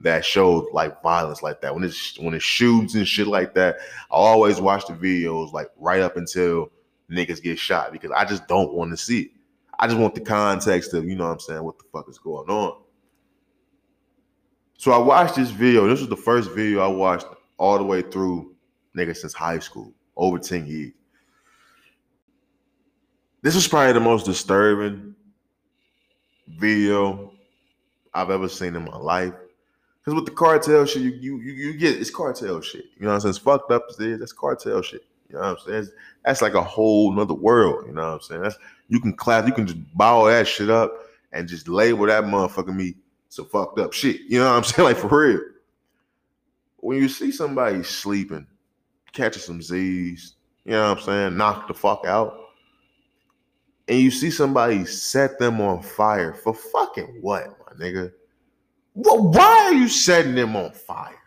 [0.00, 1.74] that showed like violence like that.
[1.74, 3.76] When it's when it shoots and shit like that,
[4.10, 6.72] I always watch the videos like right up until
[7.10, 9.30] niggas get shot because I just don't want to see it.
[9.78, 12.16] I just want the context of, you know what I'm saying, what the fuck is
[12.16, 12.80] going on.
[14.78, 15.86] So I watched this video.
[15.86, 17.26] This was the first video I watched
[17.58, 18.54] all the way through,
[18.96, 20.92] nigga, since high school, over 10 years.
[23.44, 25.14] This is probably the most disturbing
[26.48, 27.34] video
[28.14, 29.34] I've ever seen in my life.
[30.00, 32.86] Because with the cartel shit, you, you you get it's cartel shit.
[32.96, 33.30] You know what I'm saying?
[33.32, 35.02] It's fucked up as it is, that's cartel shit.
[35.28, 35.76] You know what I'm saying?
[35.76, 35.90] That's,
[36.24, 37.84] that's like a whole nother world.
[37.86, 38.40] You know what I'm saying?
[38.40, 38.56] That's
[38.88, 42.74] you can class, you can just bow that shit up and just label that motherfucker
[42.74, 42.94] me
[43.28, 44.22] some fucked up shit.
[44.22, 44.88] You know what I'm saying?
[44.88, 45.40] Like for real.
[46.78, 48.46] When you see somebody sleeping,
[49.12, 52.43] catching some Z's, you know what I'm saying, knock the fuck out,
[53.88, 58.12] and you see somebody set them on fire for fucking what, my nigga?
[58.94, 61.18] Well, why are you setting them on fire?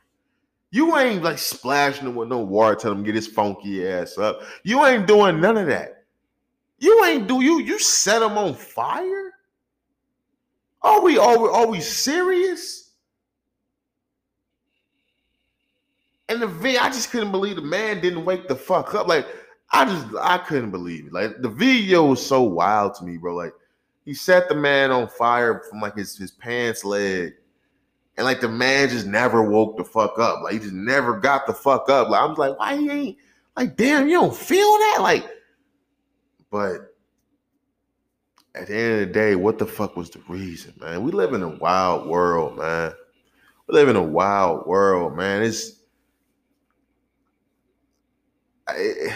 [0.72, 4.42] You ain't like splashing them with no water, telling them get his funky ass up.
[4.64, 6.06] You ain't doing none of that.
[6.80, 9.34] You ain't do you you set them on fire?
[10.82, 12.92] Are we are we, are we serious?
[16.30, 19.08] And the I just couldn't believe the man didn't wake the fuck up.
[19.08, 19.26] Like
[19.72, 21.14] I just I couldn't believe it.
[21.14, 23.36] Like the video was so wild to me, bro.
[23.36, 23.54] Like
[24.06, 27.34] he set the man on fire from like his his pants leg,
[28.16, 30.42] and like the man just never woke the fuck up.
[30.44, 32.10] Like he just never got the fuck up.
[32.10, 33.18] Like I was like, why he ain't
[33.56, 35.00] like damn, you don't feel that?
[35.02, 35.30] Like,
[36.50, 36.96] but
[38.56, 41.04] at the end of the day, what the fuck was the reason, man?
[41.04, 42.94] We live in a wild world, man.
[43.68, 45.44] We live in a wild world, man.
[45.44, 45.82] It's
[48.68, 49.16] I,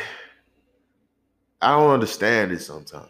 [1.62, 3.10] I don't understand it sometimes.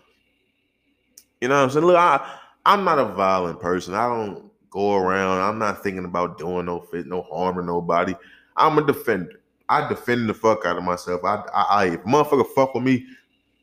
[1.39, 1.85] You know what I'm saying?
[1.85, 3.93] Look, I, I'm not a violent person.
[3.93, 5.39] I don't go around.
[5.39, 8.15] I'm not thinking about doing no fit, no harm to nobody.
[8.55, 9.41] I'm a defender.
[9.69, 11.23] I defend the fuck out of myself.
[11.23, 13.05] I, I, I if motherfucker fuck with me,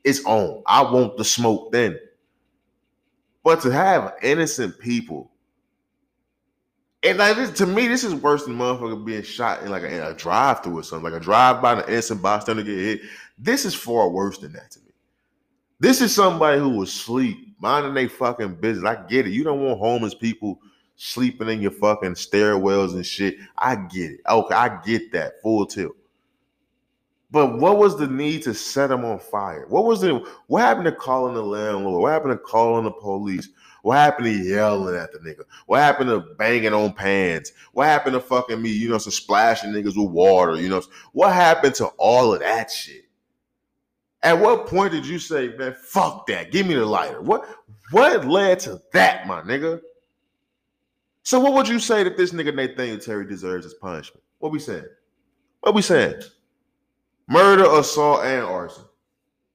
[0.04, 0.62] it's on.
[0.66, 1.98] I want the smoke then.
[3.44, 5.30] But to have innocent people,
[7.02, 10.10] and like this, to me, this is worse than motherfucker being shot in like a,
[10.10, 13.00] a drive-through or something, like a drive-by and an innocent bystander get hit.
[13.38, 14.92] This is far worse than that to me.
[15.80, 18.84] This is somebody who was asleep, minding their fucking business.
[18.84, 19.32] I get it.
[19.32, 20.60] You don't want homeless people
[20.96, 23.36] sleeping in your fucking stairwells and shit.
[23.56, 24.20] I get it.
[24.28, 25.94] Okay, I get that full tilt.
[27.30, 29.66] But what was the need to set them on fire?
[29.68, 32.02] What was the what happened to calling the landlord?
[32.02, 33.50] What happened to calling the police?
[33.82, 35.44] What happened to yelling at the nigga?
[35.66, 37.52] What happened to banging on pans?
[37.72, 40.82] What happened to fucking me, you know, some splashing niggas with water, you know?
[41.12, 43.07] What happened to all of that shit?
[44.22, 46.50] At what point did you say, man, fuck that?
[46.50, 47.20] Give me the lighter.
[47.20, 47.48] What
[47.90, 49.80] what led to that, my nigga?
[51.22, 54.22] So what would you say that this nigga Nathaniel Terry deserves as punishment?
[54.38, 54.86] What we saying?
[55.60, 56.22] What we saying?
[57.28, 58.84] Murder, assault, and arson.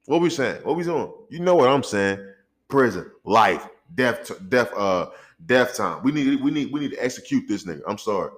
[0.06, 0.62] What we saying?
[0.64, 1.12] What we doing?
[1.30, 2.20] You know what I'm saying?
[2.68, 5.08] Prison, life, death, death, uh,
[5.46, 6.04] death time.
[6.04, 7.82] We need, we need, we need to execute this nigga.
[7.88, 8.32] I'm sorry.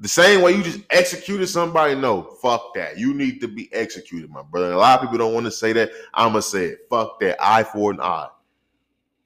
[0.00, 2.98] The same way you just executed somebody, no, fuck that.
[2.98, 4.72] You need to be executed, my brother.
[4.72, 5.90] A lot of people don't want to say that.
[6.14, 6.78] I'ma say it.
[6.88, 7.36] Fuck that.
[7.40, 8.28] Eye for an eye.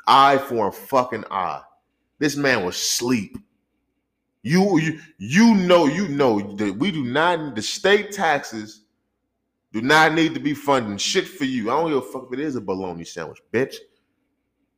[0.06, 1.60] Eye for a fucking eye.
[2.18, 3.36] This man was sleep.
[4.42, 8.82] You, you, you know, you know that we do not the state taxes
[9.72, 11.70] do not need to be funding shit for you.
[11.70, 13.76] I don't give a fuck if it is a bologna sandwich, bitch.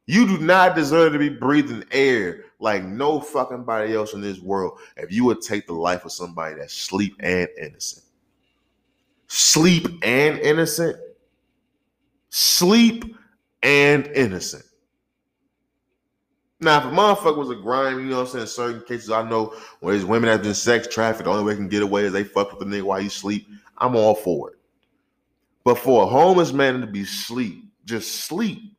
[0.06, 4.38] You do not deserve to be breathing air like no fucking body else in this
[4.38, 8.04] world if you would take the life of somebody that's sleep and innocent.
[9.28, 10.96] Sleep and innocent.
[12.28, 13.16] Sleep
[13.62, 14.64] and innocent.
[16.60, 18.42] Now, if a motherfucker was a grime, you know what I'm saying?
[18.42, 21.52] In certain cases, I know when there's women have been sex trafficked, the only way
[21.52, 23.48] they can get away is they fuck with the nigga while you sleep.
[23.78, 24.58] I'm all for it.
[25.64, 28.73] But for a homeless man to be sleep, just sleep,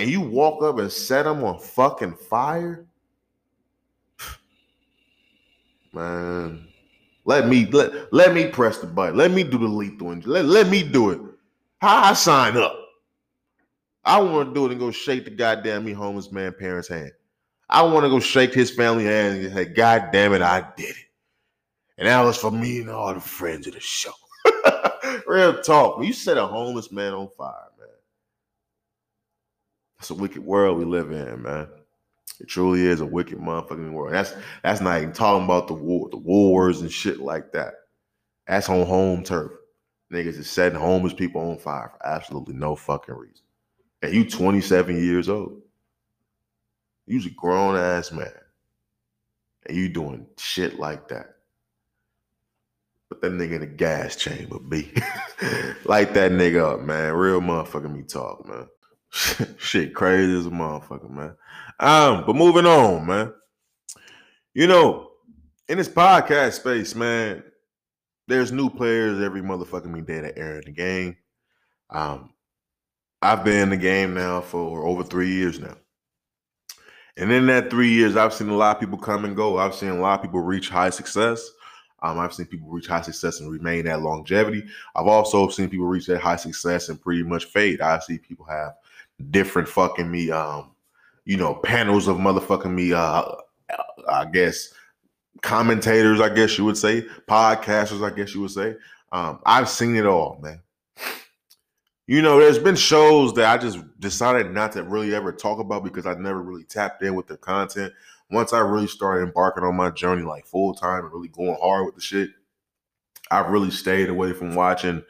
[0.00, 2.86] and you walk up and set him on fucking fire,
[5.92, 6.66] man.
[7.26, 9.16] Let me let, let me press the button.
[9.16, 10.14] Let me do the lethal.
[10.24, 11.20] Let, let me do it.
[11.80, 12.76] How I sign up?
[14.04, 17.12] I want to do it and go shake the goddamn me homeless man parents' hand.
[17.68, 20.90] I want to go shake his family hand and say, God damn it, I did
[20.90, 20.96] it.
[21.98, 24.12] And that was for me and all the friends of the show.
[25.26, 25.98] Real talk.
[25.98, 27.69] When you set a homeless man on fire.
[30.00, 31.68] It's a wicked world we live in, man.
[32.40, 34.14] It truly is a wicked motherfucking world.
[34.14, 34.34] That's
[34.64, 37.74] that's not even talking about the war, the wars and shit like that.
[38.48, 39.52] That's on home turf.
[40.12, 43.44] Niggas is setting homeless people on fire for absolutely no fucking reason.
[44.02, 45.62] And you 27 years old.
[47.06, 48.32] You's a grown ass man.
[49.66, 51.36] and you doing shit like that.
[53.10, 54.92] Put that nigga in the gas chamber, B.
[55.84, 57.14] Light that nigga up, man.
[57.14, 58.68] Real motherfucker me talk, man.
[59.58, 61.36] shit crazy as a motherfucker, man.
[61.78, 63.32] Um, but moving on, man.
[64.54, 65.10] You know,
[65.68, 67.42] in this podcast space, man,
[68.28, 71.16] there's new players every motherfucking me day that air in the game.
[71.90, 72.32] Um,
[73.22, 75.76] I've been in the game now for over three years now.
[77.16, 79.58] And in that three years, I've seen a lot of people come and go.
[79.58, 81.50] I've seen a lot of people reach high success.
[82.02, 84.64] Um, I've seen people reach high success and remain at longevity.
[84.96, 87.82] I've also seen people reach that high success and pretty much fade.
[87.82, 88.72] I see people have
[89.30, 90.70] different fucking me, um,
[91.24, 93.24] you know, panels of motherfucking me, uh,
[94.08, 94.72] I guess,
[95.42, 98.76] commentators, I guess you would say, podcasters, I guess you would say.
[99.12, 100.60] Um, I've seen it all, man.
[102.06, 105.84] You know, there's been shows that I just decided not to really ever talk about
[105.84, 107.92] because I never really tapped in with the content.
[108.32, 111.86] Once I really started embarking on my journey like full time and really going hard
[111.86, 112.30] with the shit,
[113.30, 115.04] I've really stayed away from watching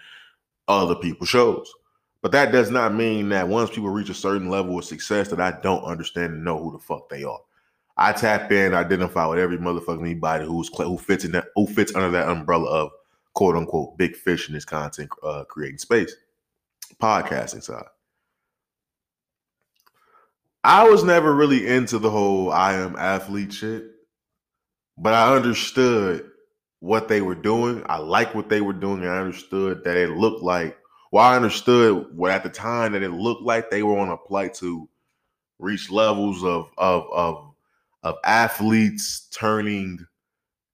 [0.69, 1.73] other people's shows.
[2.23, 5.41] But that does not mean that once people reach a certain level of success that
[5.41, 7.41] I don't understand and know who the fuck they are.
[7.97, 11.95] I tap in, identify with every motherfucking anybody who's who fits in that who fits
[11.95, 12.91] under that umbrella of
[13.35, 16.15] quote unquote big fish in this content uh, creating space
[17.01, 17.85] podcasting side.
[20.63, 23.85] I was never really into the whole I am athlete shit,
[24.99, 26.31] but I understood
[26.81, 27.83] what they were doing.
[27.87, 29.01] I like what they were doing.
[29.01, 30.77] And I understood that it looked like,
[31.11, 34.17] well, I understood what at the time that it looked like they were on a
[34.17, 34.89] plight to
[35.59, 37.55] reach levels of of of
[38.03, 40.07] of athletes turning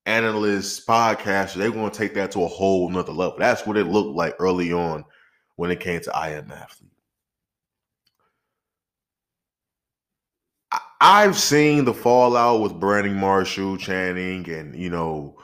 [0.05, 1.55] analysts, podcasters.
[1.55, 3.38] They want to take that to a whole nother level.
[3.38, 5.05] That's what it looked like early on
[5.57, 6.90] when it came to I am athlete.
[11.01, 15.37] I've seen the fallout with Brandon Marshall, Channing, and you know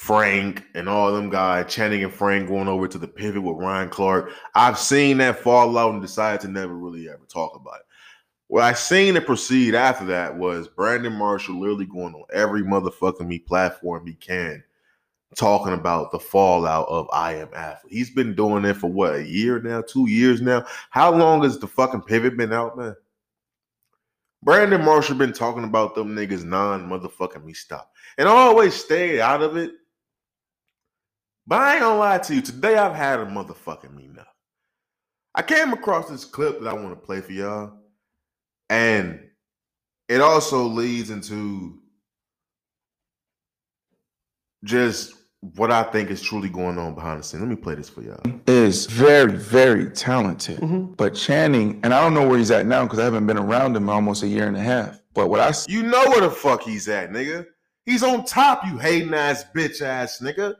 [0.00, 3.90] Frank and all them guys, Channing and Frank going over to the pivot with Ryan
[3.90, 4.32] Clark.
[4.54, 7.86] I've seen that fallout and decided to never really ever talk about it.
[8.46, 13.26] What I seen it proceed after that was Brandon Marshall literally going on every motherfucking
[13.26, 14.64] me platform he can
[15.36, 17.92] talking about the fallout of I am athlete.
[17.92, 20.64] He's been doing it for what a year now, two years now.
[20.88, 22.96] How long has the fucking pivot been out, man?
[24.42, 29.20] Brandon Marshall been talking about them niggas non motherfucking me stop, and I always stayed
[29.20, 29.72] out of it.
[31.46, 32.42] But I ain't gonna lie to you.
[32.42, 34.26] Today I've had a motherfucking me now.
[35.34, 37.72] I came across this clip that I want to play for y'all,
[38.68, 39.20] and
[40.08, 41.78] it also leads into
[44.64, 47.40] just what I think is truly going on behind the scenes.
[47.42, 48.20] Let me play this for y'all.
[48.46, 50.58] is very, very talented.
[50.58, 50.92] Mm-hmm.
[50.94, 53.76] But Channing, and I don't know where he's at now because I haven't been around
[53.76, 55.00] him in almost a year and a half.
[55.14, 57.46] But what I see You know where the fuck he's at, nigga.
[57.86, 60.56] He's on top, you hating ass bitch ass nigga.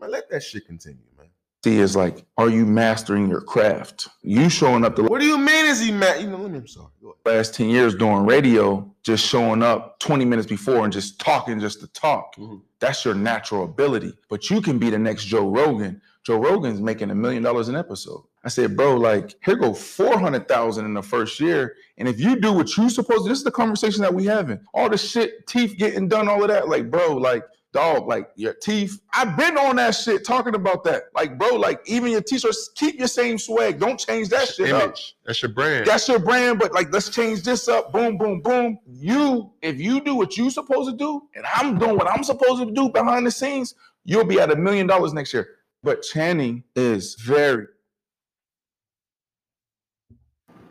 [0.00, 1.28] Man, let that shit continue, man.
[1.64, 4.08] See, is like, are you mastering your craft?
[4.22, 6.20] You showing up the What do you mean is he mad?
[6.20, 6.88] You know, let me, I'm sorry.
[7.24, 11.80] Last 10 years doing radio, just showing up 20 minutes before and just talking just
[11.80, 12.36] to talk.
[12.36, 12.60] Mhm.
[12.80, 14.12] That's your natural ability.
[14.28, 16.02] But you can be the next Joe Rogan.
[16.22, 18.22] Joe Rogan's making a million dollars an episode.
[18.44, 21.76] I said, bro, like here go 400,000 in the first year.
[21.96, 24.60] And if you do what you supposed to, this is the conversation that we having.
[24.74, 26.68] All the shit, teeth getting done, all of that.
[26.68, 28.98] Like, bro, like, dog, like your teeth.
[29.12, 31.04] I've been on that shit talking about that.
[31.14, 33.78] Like, bro, like even your t-shirts, keep your same swag.
[33.78, 34.96] Don't change that shit up.
[35.26, 35.86] That's your brand.
[35.86, 37.92] That's your brand, but like let's change this up.
[37.92, 38.78] Boom, boom, boom.
[38.86, 42.66] You, if you do what you supposed to do, and I'm doing what I'm supposed
[42.66, 45.48] to do behind the scenes, you'll be at a million dollars next year.
[45.82, 47.66] But Channing is very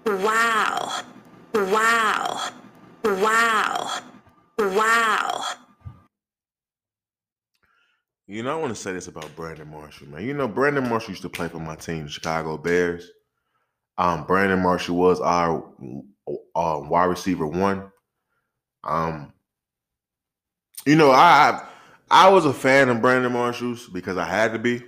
[0.06, 1.02] Wow.
[1.54, 2.50] Wow.
[3.04, 4.00] Wow.
[4.58, 5.46] Wow.
[8.34, 10.26] You know, I want to say this about Brandon Marshall, man.
[10.26, 13.12] You know, Brandon Marshall used to play for my team, Chicago Bears.
[14.00, 15.64] Um, Brandon Marshall was our
[16.56, 17.92] uh, wide receiver one.
[18.84, 19.34] Um,
[20.84, 21.64] you know, I
[22.10, 24.82] I was a fan of Brandon Marshall's because I had to be.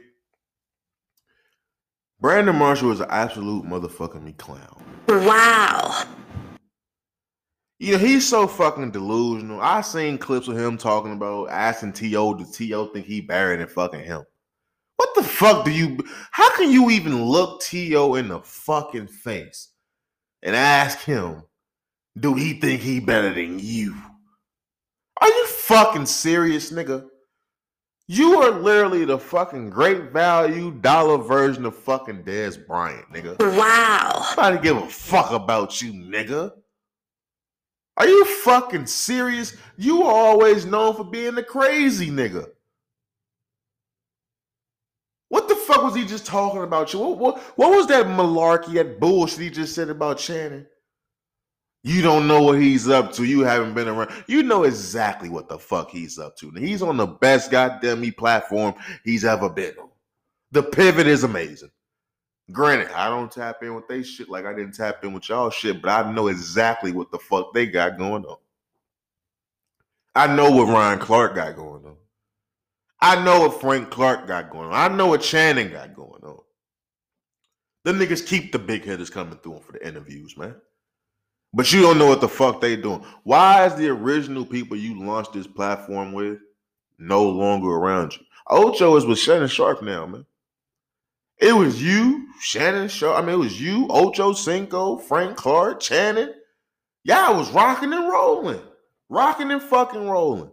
[2.19, 4.83] Brandon Marshall is an absolute motherfucking me clown.
[5.07, 6.03] Wow.
[7.79, 9.59] You know, he's so fucking delusional.
[9.61, 12.35] I seen clips of him talking about asking T.O.
[12.35, 12.87] Does T.O.
[12.87, 14.23] think he better than fucking him?
[14.95, 15.97] What the fuck do you
[16.31, 18.15] how can you even look T.O.
[18.15, 19.69] in the fucking face
[20.41, 21.43] and ask him,
[22.17, 23.93] do he think he better than you?
[25.19, 27.07] Are you fucking serious, nigga?
[28.07, 33.39] You are literally the fucking great value dollar version of fucking Dez Bryant, nigga.
[33.57, 34.27] Wow.
[34.37, 36.51] Nobody give a fuck about you, nigga.
[37.97, 39.55] Are you fucking serious?
[39.77, 42.49] You are always known for being the crazy nigga.
[45.29, 46.99] What the fuck was he just talking about you?
[46.99, 50.67] What, what, what was that malarkey, that bullshit he just said about Shannon?
[51.83, 53.23] You don't know what he's up to.
[53.23, 54.11] You haven't been around.
[54.27, 56.49] You know exactly what the fuck he's up to.
[56.51, 58.73] He's on the best goddamn me platform
[59.03, 59.89] he's ever been on.
[60.51, 61.69] The pivot is amazing.
[62.51, 65.49] Granted, I don't tap in with they shit like I didn't tap in with y'all
[65.49, 68.37] shit, but I know exactly what the fuck they got going on.
[70.13, 71.97] I know what Ryan Clark got going on.
[73.01, 74.73] I know what Frank Clark got going on.
[74.73, 76.39] I know what Channing got going on.
[77.83, 80.55] The niggas keep the big hitters coming through for the interviews, man.
[81.53, 83.03] But you don't know what the fuck they doing.
[83.23, 86.39] Why is the original people you launched this platform with
[86.97, 88.25] no longer around you?
[88.47, 90.25] Ocho is with Shannon Sharpe now, man.
[91.39, 93.17] It was you, Shannon Sharpe.
[93.17, 96.33] I mean, it was you, Ocho Cinco, Frank Clark, Channing.
[97.03, 98.61] Y'all was rocking and rolling.
[99.09, 100.51] Rocking and fucking rolling.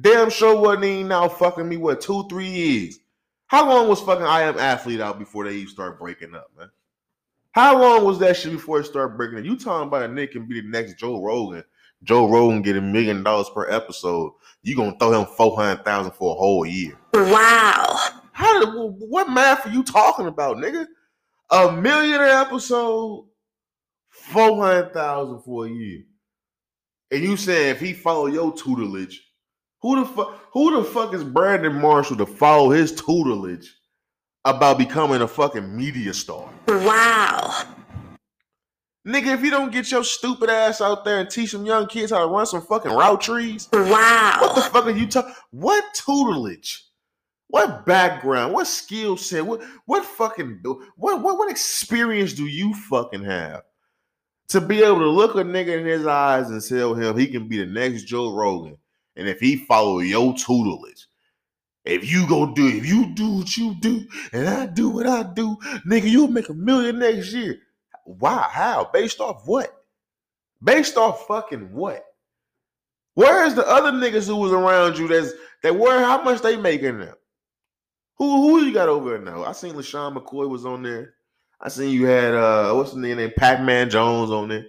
[0.00, 2.98] Damn sure wasn't even now fucking me, what, two, three years?
[3.46, 6.70] How long was fucking I Am Athlete out before they even start breaking up, man?
[7.52, 9.44] How long was that shit before it started breaking up?
[9.44, 11.64] You talking about a nigga can be the next Joe Rogan.
[12.04, 14.32] Joe Rogan get a million dollars per episode.
[14.62, 16.96] You gonna throw him four hundred thousand for a whole year.
[17.14, 18.17] Wow.
[18.38, 18.68] How did
[19.00, 20.86] what math are you talking about, nigga?
[21.50, 23.26] A million an episode,
[24.10, 26.04] four hundred thousand for a year.
[27.10, 29.20] And you saying if he follow your tutelage,
[29.82, 33.74] who the fuck who the fuck is Brandon Marshall to follow his tutelage
[34.44, 36.48] about becoming a fucking media star?
[36.68, 37.64] Wow.
[39.04, 42.12] Nigga, if you don't get your stupid ass out there and teach some young kids
[42.12, 44.38] how to run some fucking route trees, wow.
[44.40, 45.34] what the fuck are you talking?
[45.50, 46.87] What tutelage?
[47.48, 48.52] What background?
[48.52, 49.44] What skill set?
[49.44, 53.62] What what fucking what, what what experience do you fucking have
[54.48, 57.48] to be able to look a nigga in his eyes and tell him he can
[57.48, 58.76] be the next Joe Rogan?
[59.16, 61.06] And if he follow your tutelage,
[61.84, 65.22] if you go do if you do what you do and I do what I
[65.22, 67.58] do, nigga, you'll make a million next year.
[68.04, 68.46] Why?
[68.50, 68.90] How?
[68.92, 69.72] Based off what?
[70.62, 72.04] Based off fucking what?
[73.14, 75.32] Where's the other niggas who was around you that's
[75.62, 77.14] that were how much they making now?
[78.18, 79.44] Who who you got over there now?
[79.44, 81.14] I seen LeSean McCoy was on there.
[81.60, 84.66] I seen you had uh what's the name Pac-Man Jones on there.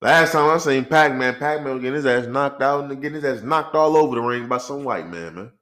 [0.00, 3.24] Last time I seen Pac-Man, Pac-Man was getting his ass knocked out and getting his
[3.24, 5.52] ass knocked all over the ring by some white man, man.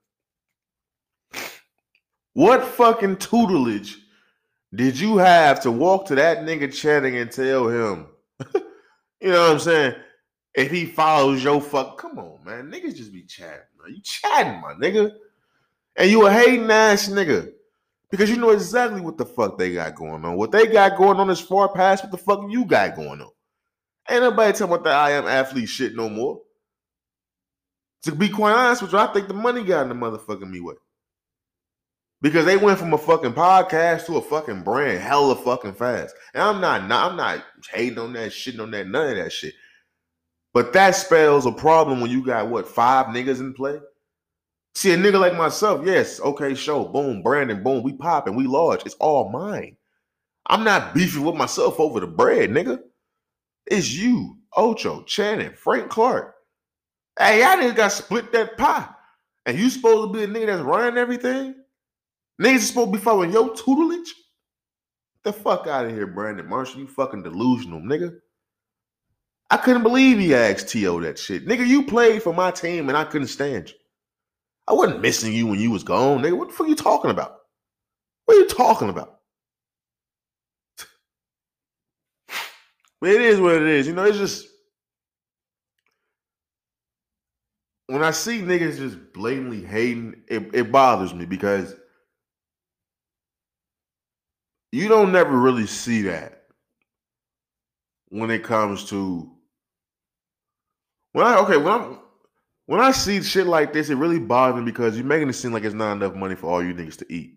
[2.35, 3.97] What fucking tutelage
[4.74, 8.09] did you have to walk to that nigga chatting and tell him,
[9.20, 9.95] you know what I'm saying?
[10.55, 12.70] If he follows your fuck, come on, man.
[12.70, 13.95] Niggas just be chatting, man.
[13.95, 15.12] You chatting, my nigga.
[15.97, 17.53] And you a hating ass nigga.
[18.11, 20.36] Because you know exactly what the fuck they got going on.
[20.36, 23.30] What they got going on is far past what the fuck you got going on.
[24.09, 26.40] Ain't nobody talking about the I am athlete shit no more.
[28.03, 30.61] To be quite honest with you, I think the money got in the motherfucking me
[30.61, 30.74] way.
[32.22, 36.14] Because they went from a fucking podcast to a fucking brand hella fucking fast.
[36.32, 39.32] And I'm not, not I'm not hating on that shit, on that, none of that
[39.32, 39.55] shit.
[40.55, 43.78] But that spells a problem when you got what five niggas in play.
[44.77, 48.47] See a nigga like myself, yes, okay, show, boom, Brandon, boom, we pop and we
[48.47, 48.85] large.
[48.85, 49.74] It's all mine.
[50.49, 52.81] I'm not beefing with myself over the bread, nigga.
[53.66, 56.35] It's you, Ocho, Channing, Frank Clark.
[57.18, 58.87] Hey, y'all niggas got split that pie.
[59.47, 61.55] And you supposed to be a nigga that's running everything?
[62.39, 64.12] Niggas supposed to be following your tutelage?
[65.22, 66.81] The fuck out of here, Brandon Marshall.
[66.81, 68.14] You fucking delusional, nigga.
[69.49, 71.01] I couldn't believe he asked T.O.
[71.01, 71.47] that shit.
[71.47, 73.77] Nigga, you played for my team and I couldn't stand you.
[74.69, 76.37] I wasn't missing you when you was gone, nigga.
[76.37, 77.37] What the fuck are you talking about?
[78.25, 79.21] What are you talking about?
[83.01, 83.87] But it is what it is.
[83.87, 84.49] You know, it's just
[87.89, 91.75] when I see niggas just blatantly hating, it, it bothers me because
[94.73, 96.43] you don't never really see that
[98.09, 99.31] when it comes to
[101.12, 101.99] when I okay when I'm
[102.67, 105.53] when I see shit like this, it really bothers me because you're making it seem
[105.53, 107.35] like it's not enough money for all you niggas to eat.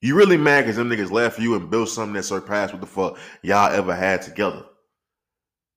[0.00, 2.86] You really mad because them niggas left you and built something that surpassed what the
[2.86, 4.64] fuck y'all ever had together.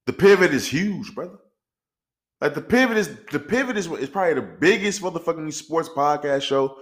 [0.06, 1.40] The pivot is huge, brother.
[2.40, 6.78] Like the pivot is the pivot is, is probably the biggest motherfucking sports podcast show.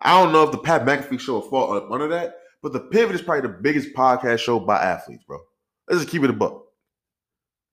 [0.00, 3.14] I don't know if the Pat McAfee show will fall under that, but the pivot
[3.14, 5.38] is probably the biggest podcast show by athletes, bro.
[5.88, 6.62] Let's just keep it a buck.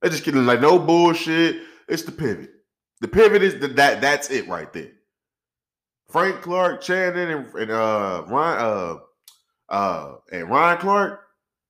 [0.01, 1.61] Let's just kidding, like no bullshit.
[1.88, 2.49] It's the pivot.
[3.01, 4.01] The pivot is the, that.
[4.01, 4.91] That's it right there.
[6.09, 11.21] Frank Clark, Channing, and, and uh Ryan uh uh and Ryan Clark.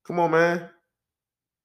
[0.05, 0.69] Come on, man.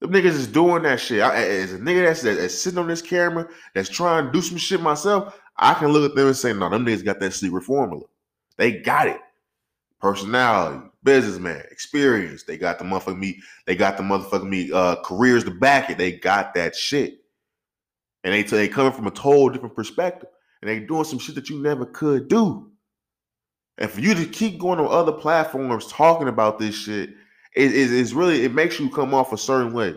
[0.00, 1.20] Them niggas is doing that shit.
[1.20, 4.56] I, as a nigga that's, that's sitting on this camera that's trying to do some
[4.56, 7.64] shit myself, I can look at them and say, no, them niggas got that secret
[7.64, 8.04] formula.
[8.56, 9.20] They got it.
[10.00, 12.44] Personality, businessman, experience.
[12.44, 13.40] They got the motherfucking me.
[13.66, 15.98] They got the motherfucking me uh, careers to back it.
[15.98, 17.19] They got that shit.
[18.24, 20.28] And they they coming from a total different perspective.
[20.62, 22.70] And they doing some shit that you never could do.
[23.78, 27.10] And for you to keep going on other platforms talking about this shit,
[27.56, 29.94] it is it's really it makes you come off a certain way.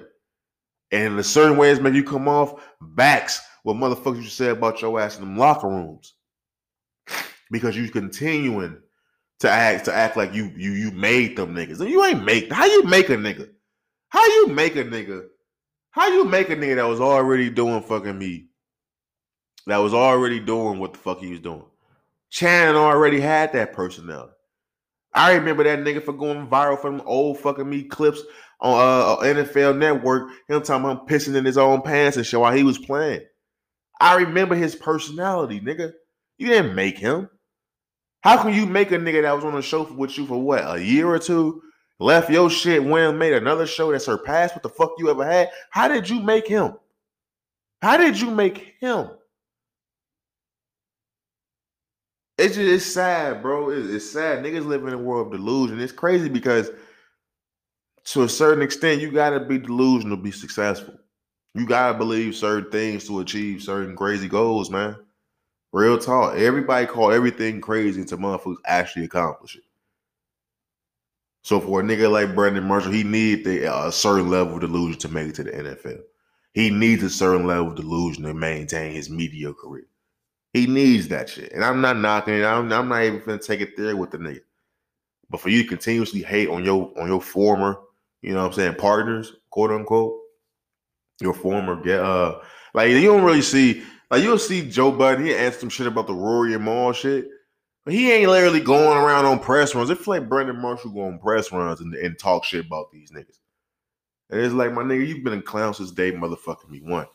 [0.91, 4.99] And the certain ways make you come off backs what motherfuckers you said about your
[4.99, 6.13] ass in them locker rooms.
[7.51, 8.77] Because you continuing
[9.39, 11.81] to act to act like you you you made them niggas.
[11.81, 13.49] And you ain't make how you make a nigga?
[14.09, 15.25] How you make a nigga?
[15.93, 18.47] How you make a nigga that was already doing fucking me?
[19.67, 21.65] That was already doing what the fuck he was doing.
[22.31, 24.33] Chan already had that personality.
[25.13, 28.19] I remember that nigga for going viral from old fucking me clips
[28.59, 30.31] on uh, NFL Network.
[30.47, 33.21] Him talking about pissing in his own pants and shit while he was playing.
[34.01, 35.91] I remember his personality, nigga.
[36.39, 37.29] You didn't make him.
[38.21, 40.63] How can you make a nigga that was on the show with you for what
[40.65, 41.61] a year or two,
[41.99, 45.49] left your shit, went made another show that surpassed what the fuck you ever had?
[45.69, 46.73] How did you make him?
[47.81, 49.09] How did you make him?
[52.37, 53.69] It's just it's sad, bro.
[53.69, 54.43] It's, it's sad.
[54.43, 55.79] Niggas live in a world of delusion.
[55.79, 56.71] It's crazy because
[58.05, 60.95] to a certain extent, you gotta be delusional to be successful.
[61.53, 64.95] You gotta believe certain things to achieve certain crazy goals, man.
[65.71, 66.35] Real talk.
[66.35, 69.63] Everybody call everything crazy until motherfuckers actually accomplish it.
[71.43, 75.09] So for a nigga like Brandon Marshall, he needs a certain level of delusion to
[75.09, 75.99] make it to the NFL.
[76.53, 79.85] He needs a certain level of delusion to maintain his media career.
[80.53, 81.51] He needs that shit.
[81.51, 82.45] And I'm not knocking it.
[82.45, 84.41] I'm, I'm not even gonna take it there with the nigga.
[85.29, 87.77] But for you to continuously hate on your on your former,
[88.21, 90.17] you know what I'm saying, partners, quote unquote,
[91.19, 92.39] your former get uh
[92.73, 96.07] like you don't really see like you'll see Joe Budden, he asked some shit about
[96.07, 97.27] the Rory and Mal shit.
[97.87, 99.89] He ain't literally going around on press runs.
[99.89, 103.39] It's like Brandon Marshall go on press runs and, and talk shit about these niggas.
[104.29, 107.07] And it's like, my nigga, you've been a clown since day motherfucking me one.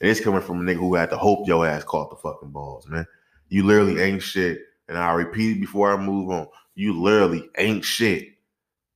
[0.00, 2.50] And it's coming from a nigga who had to hope your ass caught the fucking
[2.50, 3.06] balls, man.
[3.48, 4.60] You literally ain't shit.
[4.88, 6.48] And I repeat it before I move on.
[6.74, 8.28] You literally ain't shit.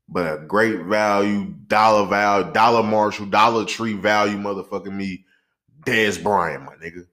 [0.08, 5.24] But a great value, dollar value, dollar Marshall, Dollar Tree value, motherfucking me,
[5.86, 7.06] Dez Bryant, my nigga.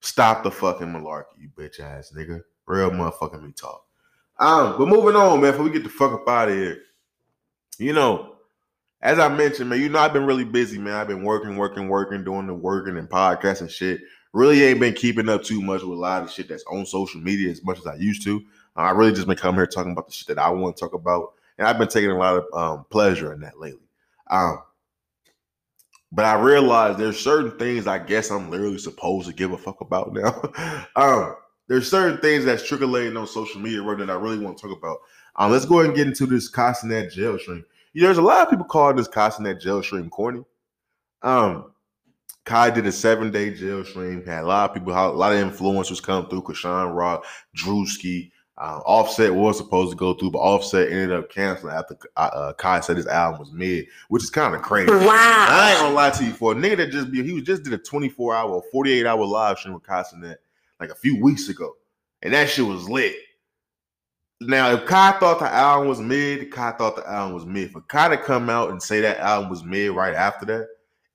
[0.00, 2.42] Stop the fucking malarkey, you bitch ass nigga.
[2.66, 3.84] Real motherfucking me talk.
[4.38, 6.82] Um, but moving on, man, before we get the fuck up out of here.
[7.78, 8.36] You know,
[9.00, 10.94] as I mentioned, man, you know, I've been really busy, man.
[10.94, 14.00] I've been working, working, working, doing the working and podcasts and shit.
[14.32, 17.20] Really ain't been keeping up too much with a lot of shit that's on social
[17.20, 18.42] media as much as I used to.
[18.74, 20.94] I really just been coming here talking about the shit that I want to talk
[20.94, 21.34] about.
[21.58, 23.88] And I've been taking a lot of um, pleasure in that lately.
[24.30, 24.62] Um,
[26.10, 29.80] but I realized there's certain things I guess I'm literally supposed to give a fuck
[29.80, 30.86] about now.
[30.96, 31.36] um,
[31.72, 34.76] there's certain things that's trickling on social media right that I really want to talk
[34.76, 34.98] about.
[35.36, 37.64] Um, let's go ahead and get into this Kai Cenat jail stream.
[37.94, 40.44] Yeah, there's a lot of people calling this Kai Cenat jail stream corny.
[41.22, 41.72] Um,
[42.44, 44.22] Kai did a seven day jail stream.
[44.26, 46.42] Had a lot of people, a lot of influencers come through.
[46.42, 47.24] Kashawn Rock,
[47.56, 52.30] Drewski, uh, Offset was supposed to go through, but Offset ended up canceling after uh,
[52.34, 54.90] uh, Kai said his album was mid, which is kind of crazy.
[54.90, 55.06] Wow!
[55.08, 56.32] I ain't gonna lie to you.
[56.34, 59.24] For a nigga that just be, he was just did a 24 hour, 48 hour
[59.24, 60.36] live stream with Kai Cenat
[60.82, 61.76] like a few weeks ago,
[62.22, 63.14] and that shit was lit.
[64.40, 67.70] Now, if Kai thought the album was mid, Kai thought the album was mid.
[67.70, 70.66] For Kai to come out and say that album was mid right after that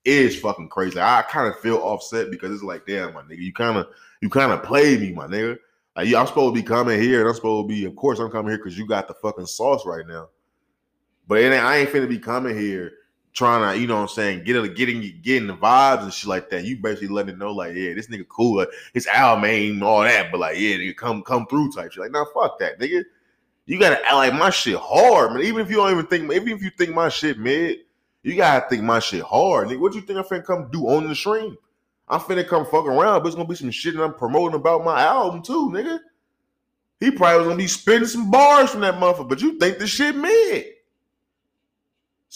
[0.06, 0.98] is fucking crazy.
[0.98, 3.88] I kind of feel offset because it's like, damn, my nigga, you kind of
[4.22, 5.58] you kind of played me, my nigga.
[5.94, 8.30] Like, I'm supposed to be coming here, and I'm supposed to be, of course, I'm
[8.30, 10.28] coming here because you got the fucking sauce right now.
[11.26, 12.92] But I ain't finna be coming here
[13.38, 16.28] trying to, you know what I'm saying, get it, getting getting the vibes and shit
[16.28, 16.64] like that.
[16.64, 18.58] You basically letting it know, like, yeah, this nigga cool.
[18.58, 22.02] Like, his album ain't all that, but like, yeah, nigga, come come through type shit.
[22.02, 23.04] Like, nah, fuck that, nigga.
[23.66, 25.44] You gotta act like my shit hard, man.
[25.44, 27.78] Even if you don't even think, even if you think my shit mid,
[28.22, 29.78] you gotta think my shit hard, nigga.
[29.78, 31.56] What you think I'm finna come do on the stream?
[32.08, 34.84] I'm finna come fuck around, but it's gonna be some shit that I'm promoting about
[34.84, 36.00] my album too, nigga.
[36.98, 39.86] He probably was gonna be spitting some bars from that motherfucker, but you think the
[39.86, 40.64] shit mid.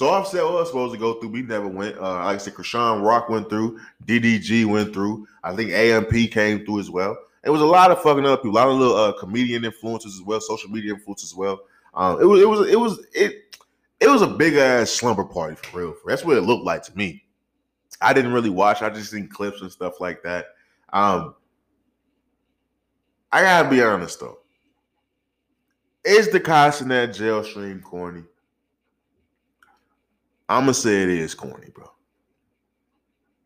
[0.03, 1.29] So Offset was supposed to go through.
[1.29, 1.97] We never went.
[1.97, 3.79] Uh, like I said, Krishan Rock went through.
[4.05, 5.29] DDG went through.
[5.45, 7.17] I think AMP came through as well.
[7.45, 10.17] It was a lot of fucking other people, a lot of little uh, comedian influences
[10.17, 11.61] as well, social media influencers as well.
[11.95, 13.57] Um, it was, it was, it was, it,
[14.01, 15.95] it was a big ass slumber party for real.
[16.05, 17.23] That's what it looked like to me.
[18.01, 18.83] I didn't really watch.
[18.83, 20.47] I just seen clips and stuff like that.
[20.93, 21.37] Um,
[23.31, 24.39] I gotta be honest though.
[26.05, 28.25] Is the Kai Cenat jail stream corny?
[30.49, 31.91] I'm gonna say it is corny, bro.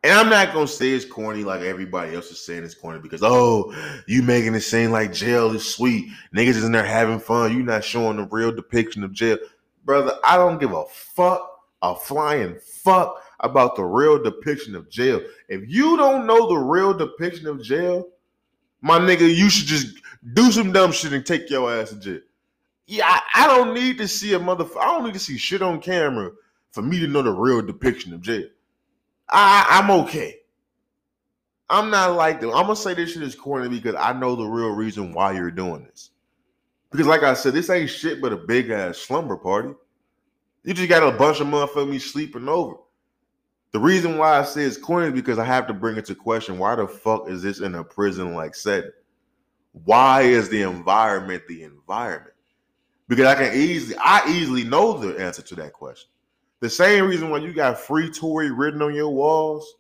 [0.07, 3.23] And I'm not gonna say it's corny like everybody else is saying it's corny because
[3.25, 3.75] oh,
[4.07, 6.09] you making it seem like jail is sweet.
[6.35, 7.57] Niggas is in there having fun.
[7.57, 9.39] You not showing the real depiction of jail.
[9.85, 15.21] Brother, I don't give a fuck, a flying fuck about the real depiction of jail.
[15.49, 18.07] If you don't know the real depiction of jail,
[18.83, 19.97] my nigga, you should just
[20.35, 22.21] do some dumb shit and take your ass to jail.
[22.87, 24.79] Yeah, I, I don't need to see a motherfucker.
[24.79, 26.31] I don't need to see shit on camera
[26.73, 28.47] for me to know the real depiction of jail.
[29.29, 30.37] I, I'm okay.
[31.69, 32.51] I'm not like them.
[32.51, 35.51] I'm gonna say this shit is corny because I know the real reason why you're
[35.51, 36.11] doing this.
[36.91, 39.75] Because, like I said, this ain't shit but a big ass slumber party.
[40.63, 42.77] You just got a bunch of motherfuckers sleeping over.
[43.73, 46.15] The reason why I say it's corny is because I have to bring it to
[46.15, 48.91] question why the fuck is this in a prison like setting?
[49.85, 52.35] Why is the environment the environment?
[53.09, 56.09] Because I can easily, I easily know the answer to that question.
[56.61, 59.75] The same reason why you got free Tory written on your walls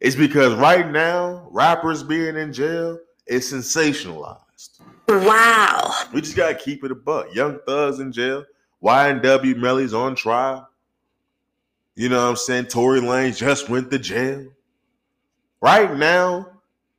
[0.00, 4.80] is because right now, rappers being in jail is sensationalized.
[5.08, 5.94] Wow.
[6.12, 7.34] We just gotta keep it a buck.
[7.34, 8.44] Young Thug's in jail,
[8.82, 10.68] YNW Melly's on trial.
[11.96, 12.66] You know what I'm saying?
[12.66, 14.46] Tory Lanez just went to jail.
[15.60, 16.46] Right now,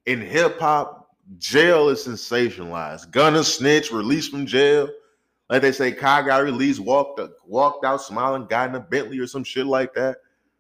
[0.06, 3.12] in hip hop, jail is sensationalized.
[3.12, 4.90] Gunna snitch, released from jail.
[5.52, 9.28] Like they say, Kai got released, walked walked out smiling, got in a Bentley or
[9.28, 10.20] some shit like that.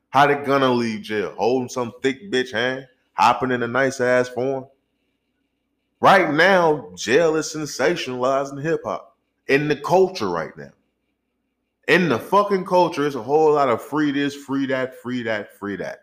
[0.10, 1.34] How they gonna leave jail?
[1.38, 4.66] Holding some thick bitch hand, hopping in a nice ass form.
[6.02, 9.16] Right now, jail is sensationalizing hip hop,
[9.48, 10.72] in the culture right now.
[11.88, 15.58] In the fucking culture, it's a whole lot of free this, free that, free that,
[15.58, 16.00] free that.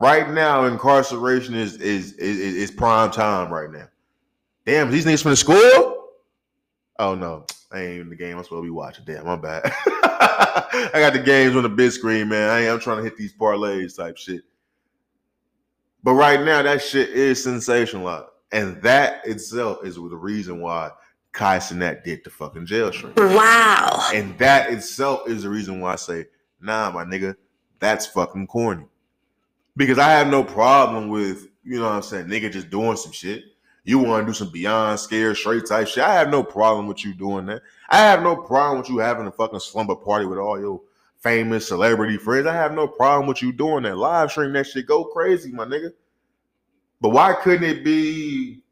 [0.00, 3.88] Right now, incarceration is is is, is prime time right now.
[4.64, 5.91] Damn, these niggas from the school?
[7.02, 8.38] Oh no, I ain't in the game.
[8.38, 9.04] I'm supposed to be watching.
[9.04, 9.62] Damn, my bad.
[9.84, 12.48] I got the games on the big screen, man.
[12.48, 14.42] I am trying to hit these parlays type shit.
[16.04, 18.28] But right now, that shit is sensationalized.
[18.52, 20.92] And that itself is the reason why
[21.32, 23.16] Kai Cenat did the fucking jail shrink.
[23.16, 24.10] Wow.
[24.14, 26.26] And that itself is the reason why I say,
[26.60, 27.34] nah, my nigga,
[27.80, 28.84] that's fucking corny.
[29.76, 33.10] Because I have no problem with, you know what I'm saying, nigga just doing some
[33.10, 33.42] shit.
[33.84, 36.04] You want to do some beyond scared straight type shit.
[36.04, 37.62] I have no problem with you doing that.
[37.88, 40.80] I have no problem with you having a fucking slumber party with all your
[41.18, 42.46] famous celebrity friends.
[42.46, 43.96] I have no problem with you doing that.
[43.96, 44.86] Live stream that shit.
[44.86, 45.92] Go crazy, my nigga.
[47.00, 48.62] But why couldn't it be,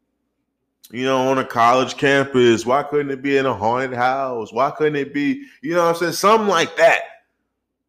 [0.91, 2.65] you know, on a college campus?
[2.65, 4.53] Why couldn't it be in a haunted house?
[4.53, 6.13] Why couldn't it be, you know what I'm saying?
[6.13, 7.01] Something like that.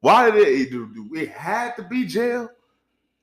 [0.00, 2.48] Why did it, it, it had to be jail?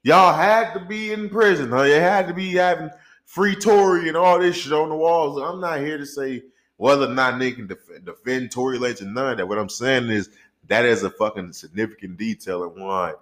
[0.04, 1.84] Y'all had to be in prison, huh?
[1.84, 2.89] You had to be having
[3.30, 5.39] free Tory and all this shit on the walls.
[5.39, 6.41] I'm not here to say
[6.77, 9.47] whether or not they can defend, defend Tory Lanez and none of that.
[9.47, 10.32] What I'm saying is
[10.67, 13.13] that is a fucking significant detail in why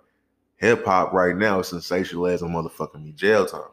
[0.55, 3.69] hip hop right now is sensational as a motherfucking me jail time.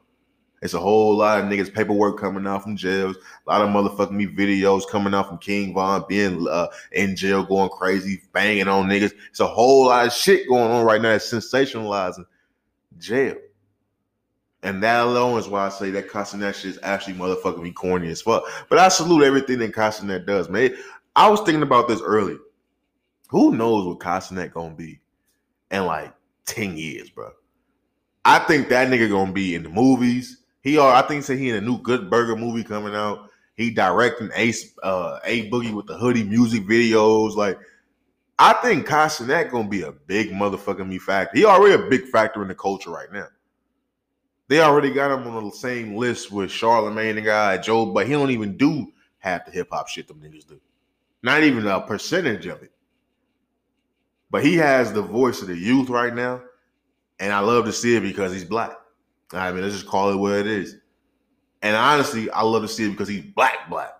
[0.61, 3.17] It's a whole lot of niggas paperwork coming out from jails.
[3.47, 7.45] A lot of motherfucking me videos coming out from King Von being uh, in jail,
[7.45, 9.13] going crazy, banging on niggas.
[9.31, 11.13] It's a whole lot of shit going on right now.
[11.13, 12.25] It's sensationalizing
[12.99, 13.37] jail.
[14.65, 17.71] And that alone is why I say that Kai Cenat shit is actually motherfucking me
[17.71, 18.45] corny as fuck.
[18.71, 20.75] But I salute everything that Kai Cenat does, man.
[21.15, 22.39] I was thinking about this earlier.
[23.29, 25.01] Who knows what Kai Cenat gonna be
[25.71, 26.15] in like
[26.47, 27.33] 10 years, bro?
[28.25, 30.39] I think that nigga gonna be in the movies.
[30.63, 33.29] He are, I think say he in a new Good Burger movie coming out.
[33.57, 37.37] He directing Ace uh A Boogie with the hoodie music videos.
[37.37, 37.59] Like,
[38.39, 41.37] I think Kai Cenat gonna be a big motherfucking me factor.
[41.37, 43.27] He already a big factor in the culture right now.
[44.49, 48.13] They already got him on the same list with Charlemagne and guy Joe, but he
[48.13, 50.61] don't even do half the hip hop shit them niggas do.
[51.23, 52.71] Not even a percentage of it.
[54.31, 56.43] But he has the voice of the youth right now,
[57.19, 58.73] and I love to see it because he's black.
[59.33, 60.77] I mean, let's just call it what it is.
[61.63, 63.93] And honestly, I love to see it because he's black, black.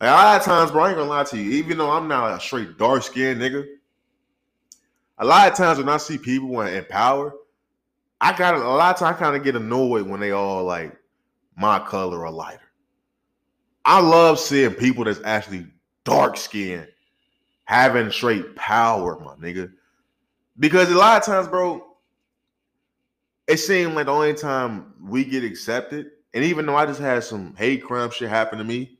[0.00, 2.08] Like, a lot of times, bro, I ain't gonna lie to you, even though I'm
[2.08, 3.66] not a straight dark skinned nigga,
[5.18, 7.34] a lot of times when I see people in power,
[8.20, 10.96] I got a lot of times I kind of get annoyed when they all like
[11.56, 12.60] my color or lighter.
[13.84, 15.66] I love seeing people that's actually
[16.04, 16.88] dark skinned
[17.70, 19.72] having straight power, my nigga.
[20.58, 21.86] Because a lot of times, bro,
[23.46, 27.22] it seemed like the only time we get accepted, and even though I just had
[27.22, 28.98] some hate crime shit happen to me,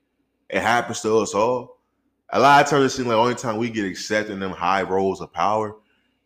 [0.49, 1.81] it happens to us all.
[2.33, 4.53] A lot of times it seems like the only time we get accepted in them
[4.53, 5.77] high roles of power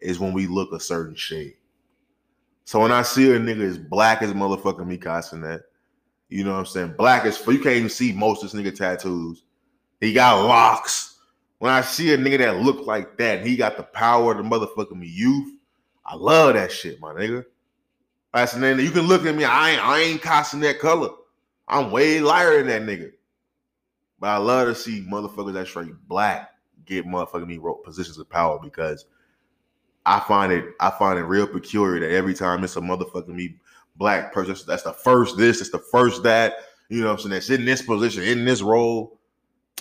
[0.01, 1.57] is when we look a certain shade.
[2.65, 5.61] So when I see a nigga as black as motherfucking Kai Cenat,
[6.29, 6.95] you know what I'm saying?
[6.97, 9.45] Black as you can't even see most of this nigga tattoos.
[10.01, 11.19] He got locks.
[11.59, 14.43] When I see a nigga that look like that, he got the power of the
[14.43, 15.55] motherfucking youth.
[16.05, 17.45] I love that shit, my nigga.
[18.33, 19.45] That's and then you can look at me.
[19.45, 21.11] I ain't I ain't casting that color.
[21.69, 23.12] I'm way lighter than that nigga.
[24.19, 26.51] But I love to see motherfuckers that straight black
[26.85, 29.07] get motherfucking me positions of power because
[30.07, 33.57] I find it I find it real peculiar that every time it's a motherfucking me
[33.97, 36.55] black person that's the first this, it's the first that,
[36.89, 39.19] you know what I'm saying, that's in this position, in this role,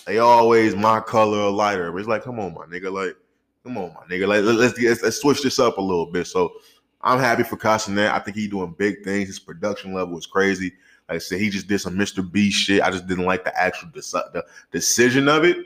[0.06, 1.92] they always my color or lighter.
[1.92, 3.16] But it's like, come on, my nigga, like,
[3.64, 6.28] come on, my nigga, like let- let's get let's switch this up a little bit.
[6.28, 6.54] So
[7.02, 8.12] I'm happy for Kai Cenat.
[8.12, 9.28] I think he's doing big things.
[9.28, 10.74] His production level is crazy.
[11.10, 12.30] Like I said, he just did some Mr.
[12.30, 12.82] B shit.
[12.82, 15.58] I just didn't like the actual deci- the decision of it.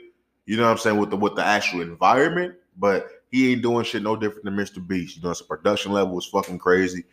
[0.46, 3.84] You know what I'm saying with the with the actual environment, but he ain't doing
[3.84, 4.86] shit no different than Mr.
[4.86, 5.16] Beast.
[5.16, 7.04] You know, his production level was fucking crazy.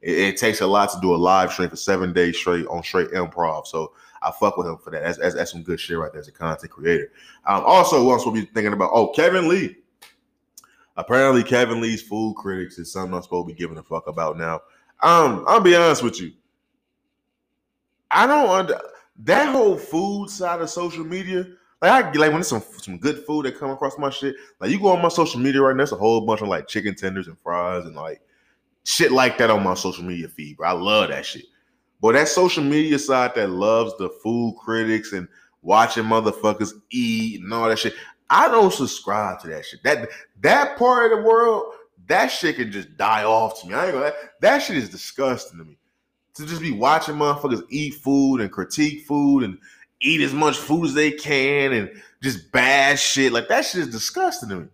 [0.00, 2.82] It, it takes a lot to do a live stream for seven days straight on
[2.82, 3.66] straight improv.
[3.66, 5.02] So I fuck with him for that.
[5.02, 7.10] That's, that's, that's some good shit right there as a content creator.
[7.46, 8.90] Um, also, else will be thinking about?
[8.92, 9.76] Oh, Kevin Lee.
[10.96, 14.38] Apparently, Kevin Lee's food critics is something I'm supposed to be giving a fuck about
[14.38, 14.60] now.
[15.02, 16.32] Um, I'll be honest with you.
[18.10, 18.80] I don't under
[19.24, 21.46] that whole food side of social media.
[21.84, 24.36] Like I like when there's some some good food that come across my shit.
[24.58, 26.66] Like you go on my social media right now, there's a whole bunch of like
[26.66, 28.22] chicken tenders and fries and like
[28.84, 30.68] shit like that on my social media feed, bro.
[30.68, 31.44] I love that shit.
[32.00, 35.28] But that social media side that loves the food critics and
[35.60, 37.94] watching motherfuckers eat and all that shit.
[38.30, 39.82] I don't subscribe to that shit.
[39.82, 40.08] That
[40.40, 41.70] that part of the world,
[42.06, 43.74] that shit can just die off to me.
[43.74, 45.76] I ain't gonna that shit is disgusting to me.
[46.36, 49.58] To just be watching motherfuckers eat food and critique food and
[50.00, 51.90] eat as much food as they can and
[52.22, 53.32] just bad shit.
[53.32, 54.68] Like that shit is disgusting to me.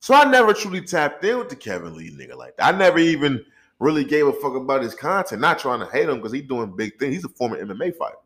[0.00, 2.74] So I never truly tapped in with the Kevin Lee nigga like that.
[2.74, 3.44] I never even
[3.78, 5.40] really gave a fuck about his content.
[5.40, 7.14] Not trying to hate him because he's doing big things.
[7.14, 8.16] He's a former MMA fighter.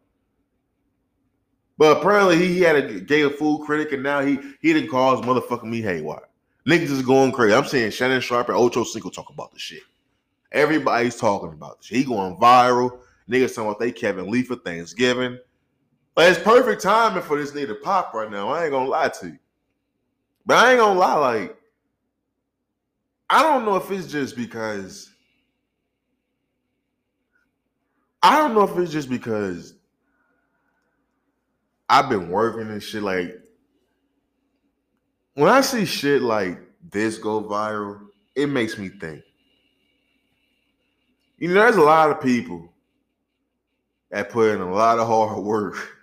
[1.79, 4.91] But apparently he, he had a gay a food critic and now he he didn't
[4.91, 6.29] cause motherfucking me haywire.
[6.67, 7.55] Niggas is going crazy.
[7.55, 9.83] I'm saying Shannon Sharpe and Ocho Cinco talk about the shit.
[10.53, 11.89] Everybody's talking about this.
[11.89, 12.99] He going viral.
[13.31, 15.39] Niggas talking about they Kevin Lee for Thanksgiving.
[16.19, 18.49] It's perfect timing for this nigga to pop right now.
[18.49, 19.39] I ain't gonna lie to you.
[20.47, 21.57] But I ain't gonna lie, like,
[23.29, 25.13] I don't know if it's just because
[28.23, 29.75] I don't know if it's just because
[31.89, 33.03] I've been working and shit.
[33.03, 33.35] Like,
[35.35, 36.59] when I see shit like
[36.91, 39.23] this go viral, it makes me think.
[41.39, 42.73] You know, there's a lot of people
[44.11, 45.96] that put in a lot of hard work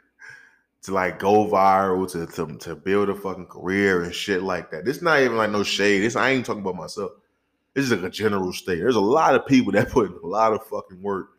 [0.84, 4.84] to like go viral, to, to, to build a fucking career and shit like that.
[4.84, 6.01] This not even like no shade.
[6.01, 7.11] This I ain't talking about myself.
[7.73, 8.79] This is like a general state.
[8.79, 11.29] There's a lot of people that put a lot of fucking work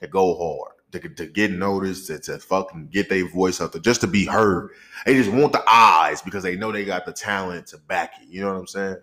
[0.00, 3.80] that go hard, to, to get noticed, to, to fucking get their voice out there,
[3.80, 4.70] just to be heard.
[5.06, 8.28] They just want the eyes because they know they got the talent to back it.
[8.28, 8.96] You know what I'm saying?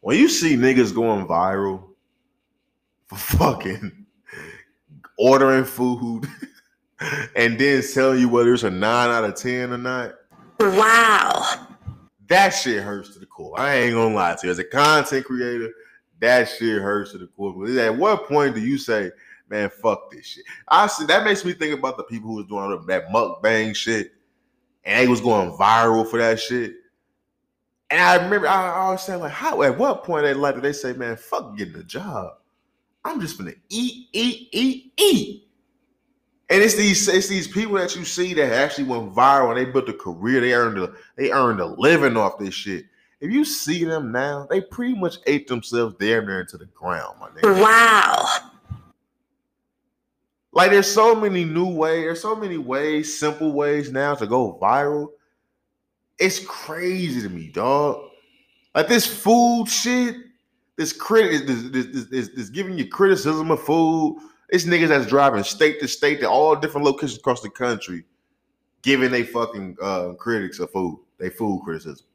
[0.00, 1.84] When you see niggas going viral
[3.06, 4.04] for fucking
[5.16, 6.26] ordering food
[7.36, 10.14] and then telling you whether it's a nine out of ten or not,
[10.60, 11.66] Wow.
[12.28, 13.58] that shit hurts to the core.
[13.58, 14.50] I ain't gonna lie to you.
[14.50, 15.70] As a content creator,
[16.20, 17.68] that shit hurts to the core.
[17.78, 19.10] At what point do you say,
[19.48, 20.44] man, fuck this shit?
[20.68, 24.12] I see that makes me think about the people who was doing that mukbang shit
[24.84, 26.74] and they was going viral for that shit.
[27.90, 30.64] And I remember I I always saying, like, how at what point in life did
[30.64, 32.34] they say, man, fuck getting a job?
[33.04, 35.41] I'm just gonna eat, eat, eat, eat.
[36.52, 39.64] And it's these it's these people that you see that actually went viral and they
[39.64, 40.38] built a career.
[40.38, 42.84] They earned a they earned a living off this shit.
[43.20, 47.18] If you see them now, they pretty much ate themselves damn near into the ground,
[47.18, 47.58] my nigga.
[47.58, 48.26] Wow.
[50.52, 54.58] Like there's so many new ways, there's so many ways, simple ways now to go
[54.60, 55.08] viral.
[56.18, 58.10] It's crazy to me, dog.
[58.74, 60.16] Like this food shit,
[60.76, 64.18] this crit, this, this, this, this, this giving you criticism of food.
[64.52, 68.04] It's niggas that's driving state to state to all different locations across the country,
[68.82, 72.06] giving they fucking uh, critics a food, they food criticism.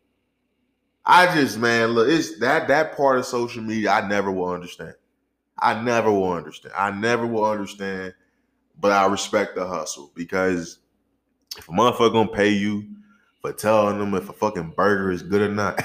[1.03, 4.93] I just man, look, it's that that part of social media I never will understand.
[5.57, 6.75] I never will understand.
[6.77, 8.13] I never will understand,
[8.79, 10.77] but I respect the hustle because
[11.57, 12.85] if a motherfucker gonna pay you
[13.41, 15.81] for telling them if a fucking burger is good or not,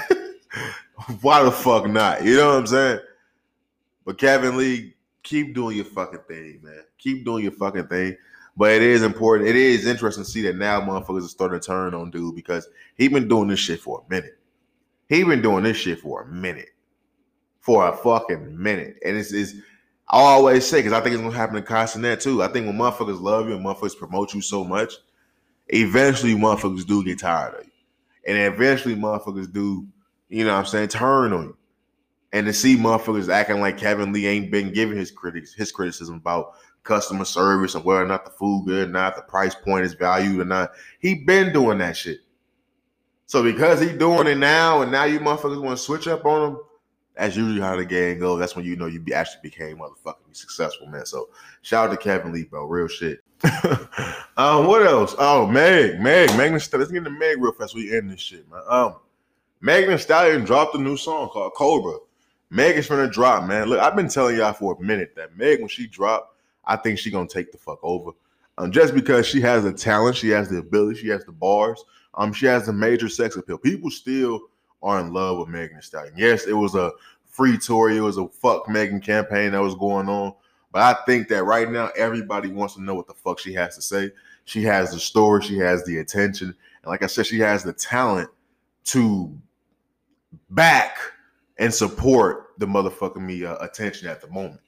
[1.21, 2.23] why the fuck not?
[2.23, 2.99] You know what I'm saying?
[4.05, 4.93] But Kevin Lee,
[5.23, 6.83] keep doing your fucking thing, man.
[6.97, 8.17] Keep doing your fucking thing.
[8.55, 9.49] But it is important.
[9.49, 12.67] It is interesting to see that now motherfuckers are starting to turn on dude because
[12.95, 14.37] he been doing this shit for a minute.
[15.09, 16.69] He been doing this shit for a minute.
[17.61, 18.97] For a fucking minute.
[19.03, 19.53] And it's, it's
[20.07, 22.43] I always say, because I think it's gonna happen to Kai Cenat too.
[22.43, 24.93] I think when motherfuckers love you and motherfuckers promote you so much,
[25.69, 27.71] eventually motherfuckers do get tired of you.
[28.27, 29.87] And eventually motherfuckers do,
[30.29, 31.57] you know what I'm saying, turn on you.
[32.33, 36.15] And to see motherfuckers acting like Kevin Lee ain't been giving his critics his criticism
[36.15, 39.85] about customer service and whether or not the food good or not, the price point
[39.85, 40.71] is valued or not.
[40.99, 42.19] He been doing that shit.
[43.27, 46.51] So because he doing it now, and now you motherfuckers want to switch up on
[46.51, 46.59] him,
[47.15, 48.39] that's usually how the game goes.
[48.39, 51.05] That's when you know you be actually became motherfucking successful, man.
[51.05, 51.29] So
[51.61, 52.65] shout out to Kevin Lee, bro.
[52.65, 53.23] Real shit.
[54.37, 55.15] um, what else?
[55.19, 56.53] Oh, Meg, Meg, Megan.
[56.53, 57.75] Let's get into Meg real fast.
[57.75, 58.61] We end this shit, man.
[58.67, 58.95] Um,
[59.61, 61.97] Megan Stallion dropped a new song called Cobra.
[62.53, 63.67] Meg is gonna drop, man.
[63.67, 66.99] Look, I've been telling y'all for a minute that Meg, when she drop, I think
[66.99, 68.11] she gonna take the fuck over.
[68.59, 71.83] Um, just because she has the talent, she has the ability, she has the bars,
[72.13, 73.57] um, she has the major sex appeal.
[73.57, 74.39] People still
[74.83, 76.13] are in love with Megan Thee Stallion.
[76.15, 76.91] Yes, it was a
[77.25, 80.35] free tour, it was a fuck Megan campaign that was going on.
[80.71, 83.75] But I think that right now everybody wants to know what the fuck she has
[83.77, 84.11] to say.
[84.45, 87.73] She has the story, she has the attention, and like I said, she has the
[87.73, 88.29] talent
[88.85, 89.35] to
[90.51, 90.97] back
[91.57, 94.61] and support the motherfucking me uh, attention at the moment.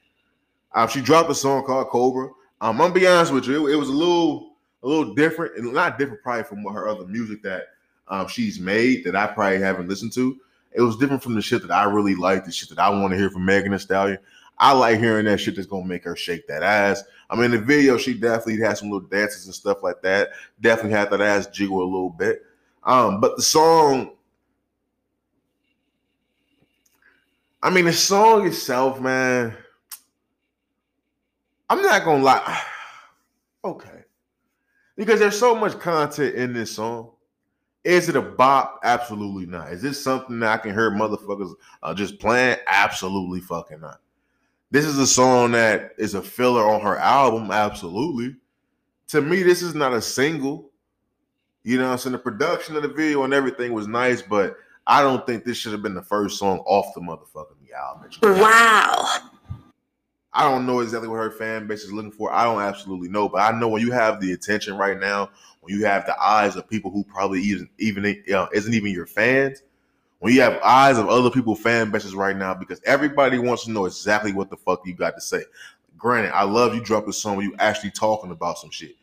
[0.73, 2.27] Um, she dropped a song called Cobra.
[2.61, 5.57] Um, I'm gonna be honest with you, it, it was a little a little different,
[5.57, 7.63] and not different probably from what her other music that
[8.07, 10.39] um, she's made that I probably haven't listened to.
[10.73, 13.11] It was different from the shit that I really like, the shit that I want
[13.11, 14.19] to hear from Megan Thee Stallion.
[14.57, 17.03] I like hearing that shit that's gonna make her shake that ass.
[17.29, 20.29] I mean, the video she definitely had some little dances and stuff like that.
[20.61, 22.43] Definitely had that ass jiggle a little bit.
[22.83, 24.11] Um, but the song,
[27.66, 29.57] I mean, the song itself, man.
[31.68, 32.61] I'm not gonna lie.
[33.66, 34.03] Okay,
[34.95, 37.09] because there's so much content in this song.
[37.84, 38.80] Is it a bop?
[38.84, 39.74] Absolutely not.
[39.74, 41.51] Is this something that I can hear motherfuckers
[41.82, 42.59] uh, just playing?
[42.68, 44.01] Absolutely fucking not.
[44.70, 47.49] This is a song that is a filler on her album.
[47.49, 48.36] Absolutely.
[49.07, 50.70] To me, this is not a single.
[51.63, 54.57] You know, so the production of the video and everything was nice, but
[54.88, 58.09] I don't think this should have been the first song off the motherfucking album.
[58.21, 59.31] Wow.
[60.33, 62.31] I don't know exactly what her fan base is looking for.
[62.31, 65.29] I don't absolutely know, but I know when you have the attention right now,
[65.61, 68.91] when you have the eyes of people who probably even even you know, isn't even
[68.91, 69.63] your fans,
[70.19, 73.71] when you have eyes of other people fan bases right now, because everybody wants to
[73.71, 75.43] know exactly what the fuck you got to say.
[75.97, 78.95] Granted, I love you drop a song where you actually talking about some shit.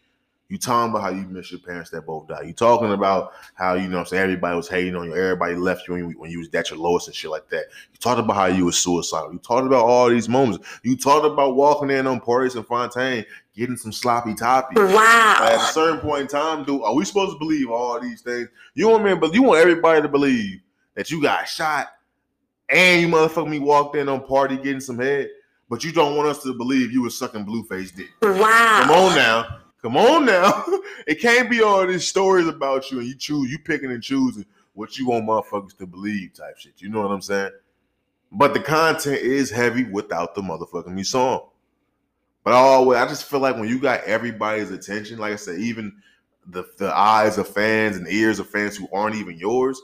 [0.52, 2.46] You talking about how you miss your parents that both died.
[2.46, 5.54] You talking about how you know what I'm saying everybody was hating on you, everybody
[5.54, 7.64] left you when, you when you was at your lowest and shit like that.
[7.90, 9.32] You talked about how you was suicidal.
[9.32, 10.68] You talked about all these moments.
[10.82, 13.24] You talked about walking in on Pardison Fontaine,
[13.56, 14.74] getting some sloppy toppy.
[14.78, 15.38] Wow.
[15.40, 18.48] At a certain point in time, dude, are we supposed to believe all these things?
[18.74, 20.60] You want me, but you want everybody to believe
[20.96, 21.88] that you got shot
[22.68, 25.30] and you motherfucking me walked in on Pardi getting some head,
[25.70, 28.10] but you don't want us to believe you was sucking Blueface dick.
[28.20, 28.80] Wow.
[28.82, 29.58] Come on now.
[29.82, 30.64] Come on now.
[31.06, 34.46] it can't be all these stories about you and you choose, you picking and choosing
[34.74, 36.74] what you want motherfuckers to believe type shit.
[36.78, 37.50] You know what I'm saying?
[38.30, 41.48] But the content is heavy without the motherfucking me song.
[42.44, 45.58] But I always, I just feel like when you got everybody's attention, like I said,
[45.58, 45.94] even
[46.46, 49.80] the the eyes of fans and ears of fans who aren't even yours,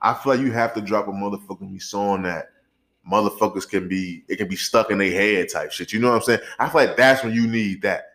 [0.00, 2.50] I feel like you have to drop a motherfucking me song that
[3.10, 5.92] motherfuckers can be, it can be stuck in their head type shit.
[5.92, 6.40] You know what I'm saying?
[6.58, 8.09] I feel like that's when you need that.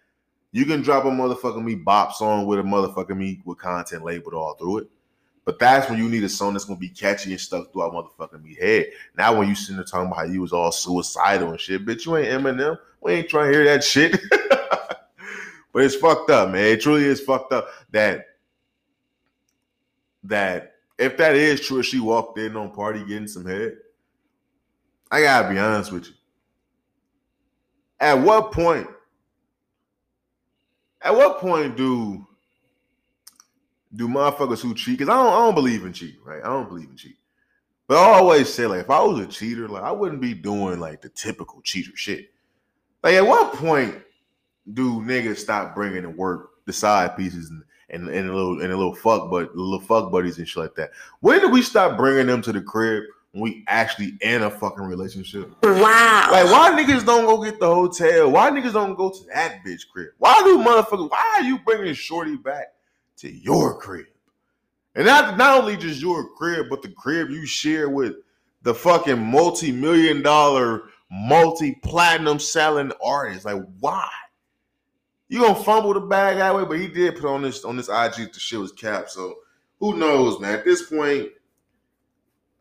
[0.56, 4.36] You can drop a motherfucking me bop song with a motherfucking me with content labeled
[4.36, 4.88] all through it.
[5.44, 7.92] But that's when you need a song that's gonna be catchy and stuck through our
[7.92, 8.88] motherfucking me head.
[9.18, 12.06] Now when you sitting there talking about how you was all suicidal and shit, bitch,
[12.06, 12.80] you ain't Eminem.
[13.02, 14.18] We ain't trying to hear that shit.
[14.50, 16.64] but it's fucked up, man.
[16.68, 18.26] It truly is fucked up that
[20.24, 23.76] that if that is true, she walked in on Pardi getting some head,
[25.12, 26.14] I gotta be honest with you.
[28.00, 28.88] At what point
[31.06, 32.26] at what point do
[33.96, 34.98] do motherfuckers who cheat?
[34.98, 36.44] Because I don't, I don't believe in cheating, right?
[36.44, 37.18] I don't believe in cheating.
[37.88, 40.80] But I always say, like, if I was a cheater, like, I wouldn't be doing
[40.80, 42.32] like the typical cheater shit.
[43.04, 43.96] Like, at what point
[44.74, 48.74] do niggas stop bringing to work the side pieces and and, and a little and
[48.74, 50.90] a little fuck but little fuck buddies and shit like that?
[51.20, 53.04] When did we stop bringing them to the crib
[53.36, 55.52] when we actually in a fucking relationship?
[55.62, 56.30] Wow.
[56.32, 58.32] Like, why niggas don't go get the hotel?
[58.32, 60.12] Why niggas don't go to that bitch crib?
[60.20, 61.12] Why do motherfuckers?
[61.12, 62.68] Why are you bringing Shorty back
[63.18, 64.06] to your crib?
[64.96, 68.16] And not not only just your crib, but the crib you share with
[68.62, 73.44] the fucking multi-million dollar, multi-platinum selling artist.
[73.44, 74.10] Like, why?
[75.28, 76.64] You gonna fumble the bag that way?
[76.64, 79.10] But he did put on this on this IG to show his cap.
[79.10, 79.40] So
[79.82, 80.54] who knows, man?
[80.54, 81.32] At this point,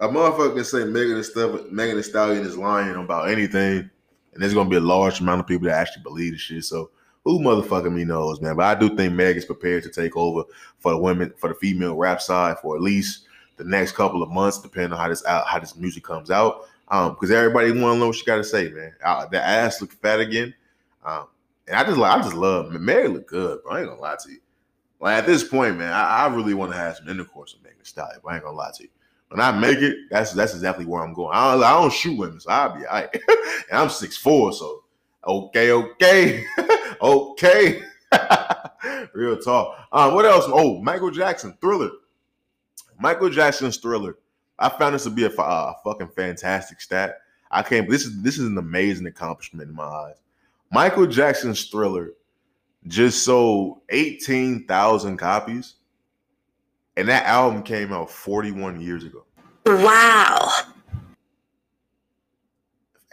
[0.01, 3.91] a motherfucker can say Megan Thee stuff, Megan Thee Stallion is lying about anything,
[4.33, 6.65] and there's gonna be a large amount of people that actually believe the shit.
[6.65, 6.91] So
[7.25, 8.57] who motherfucking me knows, man?
[8.57, 10.45] But I do think Meg is prepared to take over
[10.79, 13.27] for the women, for the female rap side, for at least
[13.57, 16.69] the next couple of months, depending on how this out, how this music comes out.
[16.89, 18.93] Um, because everybody want to know what she got to say, man.
[19.03, 20.53] Uh, the ass look fat again.
[21.03, 21.29] Um,
[21.67, 23.73] and I just like I just love Mary look good, bro.
[23.73, 24.41] I ain't gonna lie to you.
[25.01, 27.79] Like at this point, man, I, I really want to have some intercourse with Megan
[27.79, 28.21] Thee Stallion.
[28.23, 28.89] But I ain't gonna lie to you.
[29.35, 31.33] When I make it, that's that's exactly where I'm going.
[31.35, 33.09] I don't, I don't shoot women, so I'll be all right.
[33.69, 34.85] and I'm six four, so
[35.27, 36.45] okay, okay,
[37.03, 37.83] okay.
[39.13, 39.89] Real talk.
[39.91, 40.45] Um, what else?
[40.47, 41.91] Oh, Michael Jackson, Thriller.
[43.01, 44.19] Michael Jackson's Thriller.
[44.57, 47.19] I found this to be a, uh, fucking fantastic stat.
[47.51, 47.91] I can't.
[47.91, 50.23] This is this is an amazing accomplishment in my eyes.
[50.71, 52.13] Michael Jackson's Thriller
[52.87, 55.75] just sold eighteen thousand copies,
[56.97, 59.25] and that album came out forty one years ago.
[59.67, 60.51] Wow.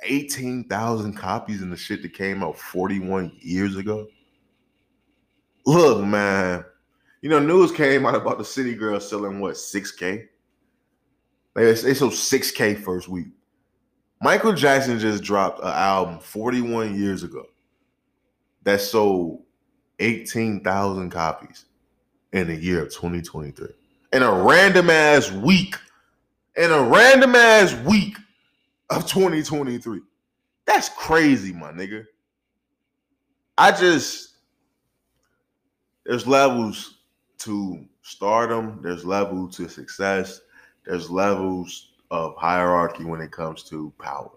[0.03, 4.07] Eighteen thousand copies in the shit that came out forty one years ago.
[5.65, 6.65] Look, man.
[7.21, 10.27] You know, news came out about the City Girl selling what 6K.
[11.53, 13.27] They, they sold 6K first week.
[14.21, 17.45] Michael Jackson just dropped an album 41 years ago
[18.63, 19.43] that sold
[19.99, 21.65] 18,000 copies
[22.33, 23.67] in the year of 2023.
[24.13, 25.75] In a random ass week.
[26.55, 28.17] In a random ass week
[28.89, 30.01] of 2023.
[30.65, 32.05] That's crazy, my nigga.
[33.57, 34.31] I just
[36.05, 36.97] there's levels
[37.39, 40.41] to stardom, there's levels to success,
[40.85, 44.31] there's levels of hierarchy when it comes to power.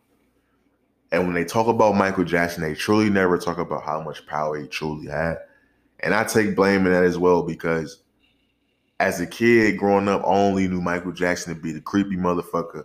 [1.10, 4.58] And when they talk about Michael Jackson, they truly never talk about how much power
[4.58, 5.38] he truly had.
[6.00, 8.02] And I take blame in that as well because
[9.00, 12.84] as a kid growing up, I only knew Michael Jackson to be the creepy motherfucker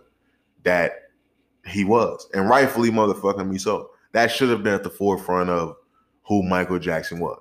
[0.64, 0.92] that
[1.66, 2.28] he was.
[2.34, 3.90] And rightfully motherfucking me so.
[4.12, 5.76] That should have been at the forefront of
[6.24, 7.40] who Michael Jackson was.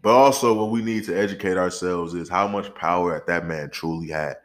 [0.00, 3.70] But also, what we need to educate ourselves is how much power that that man
[3.70, 4.36] truly had.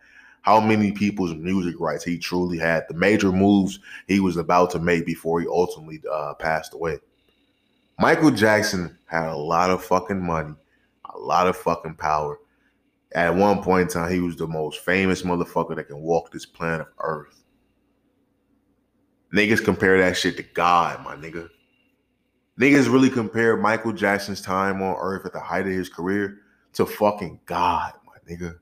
[0.41, 2.83] How many people's music rights he truly had.
[2.89, 6.99] The major moves he was about to make before he ultimately uh, passed away.
[7.99, 10.55] Michael Jackson had a lot of fucking money,
[11.13, 12.39] a lot of fucking power.
[13.13, 16.45] At one point in time, he was the most famous motherfucker that can walk this
[16.45, 17.43] planet of Earth.
[19.33, 21.49] Niggas compare that shit to God, my nigga.
[22.59, 26.39] Niggas really compare Michael Jackson's time on Earth at the height of his career
[26.73, 28.57] to fucking God, my nigga.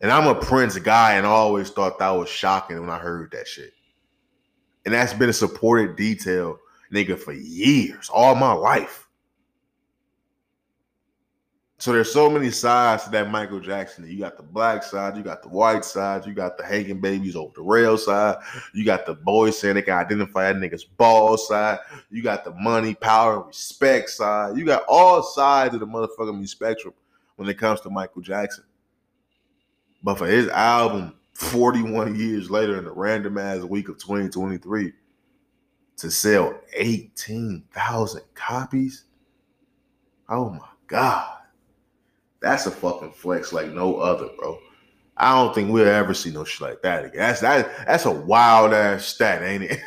[0.00, 3.30] And I'm a Prince guy and I always thought that was shocking when I heard
[3.32, 3.72] that shit.
[4.84, 6.58] And that's been a supported detail,
[6.92, 9.08] nigga, for years, all my life.
[11.80, 14.04] So there's so many sides to that Michael Jackson.
[14.10, 17.36] You got the black side, you got the white side, you got the hanging babies
[17.36, 18.38] over the rail side,
[18.74, 21.78] you got the boys saying they can identify that nigga's ball side,
[22.10, 24.56] you got the money, power, respect side.
[24.56, 26.94] You got all sides of the motherfucking spectrum
[27.36, 28.64] when it comes to Michael Jackson.
[30.02, 34.92] But for his album, 41 years later in the random ass week of 2023,
[35.98, 39.04] to sell 18,000 copies,
[40.28, 41.34] oh my God.
[42.40, 44.58] That's a fucking flex like no other, bro.
[45.16, 47.18] I don't think we'll ever see no shit like that again.
[47.18, 47.86] That's that.
[47.86, 49.80] That's a wild ass stat, ain't it?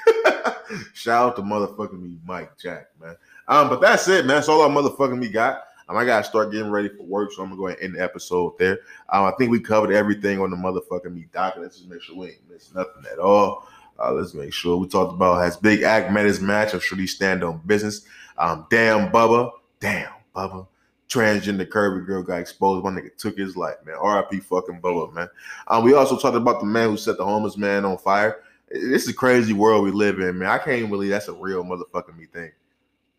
[0.93, 3.15] Shout out to motherfucking me, Mike Jack, man.
[3.47, 4.35] Um, but that's it, man.
[4.35, 5.63] That's all our motherfucking me got.
[5.87, 7.99] Um, I gotta start getting ready for work, so I'm gonna go ahead and end
[7.99, 8.79] the episode there.
[9.09, 11.61] Um, I think we covered everything on the motherfucking me docket.
[11.61, 13.67] Let's just make sure we ain't missed nothing at all.
[14.01, 16.99] Uh, let's make sure we talked about has Big Act met his match or should
[16.99, 18.05] he stand on business?
[18.37, 20.67] Um, damn Bubba, damn Bubba
[21.11, 22.83] transgender curvy girl got exposed.
[22.85, 23.95] My nigga took his life, man.
[24.01, 25.27] RIP fucking Bubba, man.
[25.67, 28.43] Um, we also talked about the man who set the homeless man on fire.
[28.69, 30.49] This is a crazy world we live in, man.
[30.49, 32.51] I can't even believe that's a real motherfucking me thing.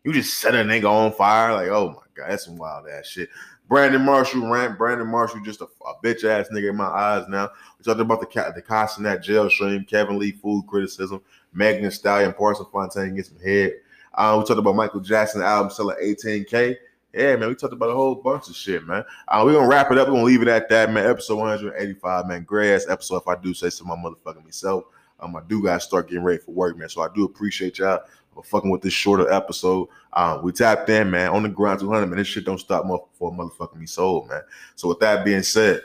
[0.03, 3.05] You just set a nigga on fire, like, oh my god, that's some wild ass
[3.05, 3.29] shit.
[3.67, 4.77] Brandon Marshall rant.
[4.77, 7.49] Brandon Marshall just a, a bitch ass nigga in my eyes now.
[7.77, 11.21] We talked about the the Kai Cenat jail stream, Kevin Lee food criticism,
[11.53, 13.73] Megan Thee Stallion, Pardison Fontaine get some head.
[14.13, 16.75] Uh, we talked about Michael Jackson album selling 18k.
[17.13, 19.03] Yeah, man, we talked about a whole bunch of shit, man.
[19.27, 20.07] Uh, we're gonna wrap it up.
[20.07, 21.05] We're gonna leave it at that, man.
[21.05, 22.43] Episode 185, man.
[22.43, 24.85] Great ass episode, if I do say so my motherfucking myself.
[25.19, 26.89] Um, I do gotta start getting ready for work, man.
[26.89, 28.01] So I do appreciate y'all
[28.41, 29.87] fucking with this shorter episode.
[30.13, 32.17] Um, we tapped in, man, on the ground 200, man.
[32.17, 34.41] This shit don't stop for motherfucking me soul, man.
[34.75, 35.81] So with that being said,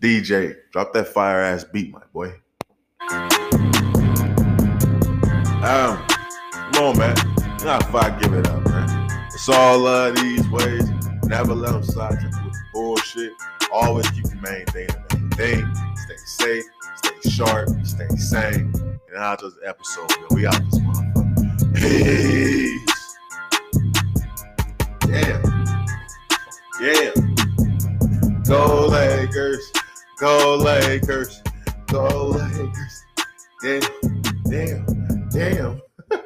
[0.00, 2.32] DJ, drop that fire ass beat, my boy.
[5.62, 6.04] Um,
[6.72, 7.14] come on, man.
[7.64, 9.08] Not if I give it up, man.
[9.32, 10.88] It's all of these ways.
[11.24, 13.32] Never let them slide into with bullshit.
[13.72, 15.96] Always keep the main thing the main thing.
[15.96, 16.64] Stay safe,
[16.96, 18.72] stay sharp, stay sane.
[19.08, 20.26] And out this episode, man.
[20.30, 21.11] We out this motherfucker.
[21.82, 23.16] Peace.
[25.08, 25.42] Yeah.
[26.80, 27.10] Yeah.
[28.46, 29.72] Go Lakers.
[30.20, 31.42] Go Lakers.
[31.88, 33.02] Go Lakers.
[33.62, 35.80] damn, damn, damn.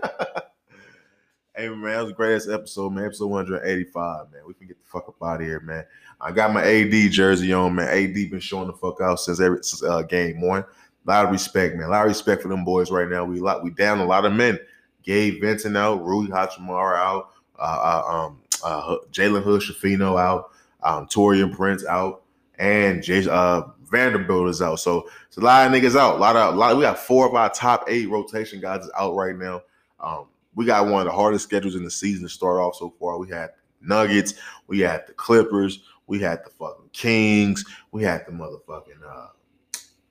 [1.57, 3.07] hey man, that was the greatest episode, man.
[3.07, 4.43] Episode 185, man.
[4.47, 5.87] We can get the fuck up out of here, man.
[6.21, 7.89] I got my AD jersey on, man.
[7.89, 10.65] AD been showing the fuck out since every since, uh, game one.
[11.07, 11.87] A lot of respect, man.
[11.87, 13.25] A lot of respect for them boys right now.
[13.25, 14.59] We lot we down a lot of men.
[15.07, 20.51] Gabe Vincent out, Rui Hachimura out, uh, uh, um, uh, Jalen Hood-Schifino out,
[20.83, 22.23] um, Taurean Prince out,
[22.59, 24.81] and Jay, uh, Vanderbilt is out.
[24.81, 26.17] So it's a lot of niggas out.
[26.17, 26.77] A lot of, a lot.
[26.77, 29.63] we got four of our top eight rotation guys out right now.
[30.01, 32.93] Um, we got one of the hardest schedules in the season to start off so
[32.99, 33.19] far.
[33.19, 33.51] We had
[33.81, 34.35] Nuggets,
[34.67, 39.29] we had the Clippers, we had the fucking Kings, we had the motherfucking uh,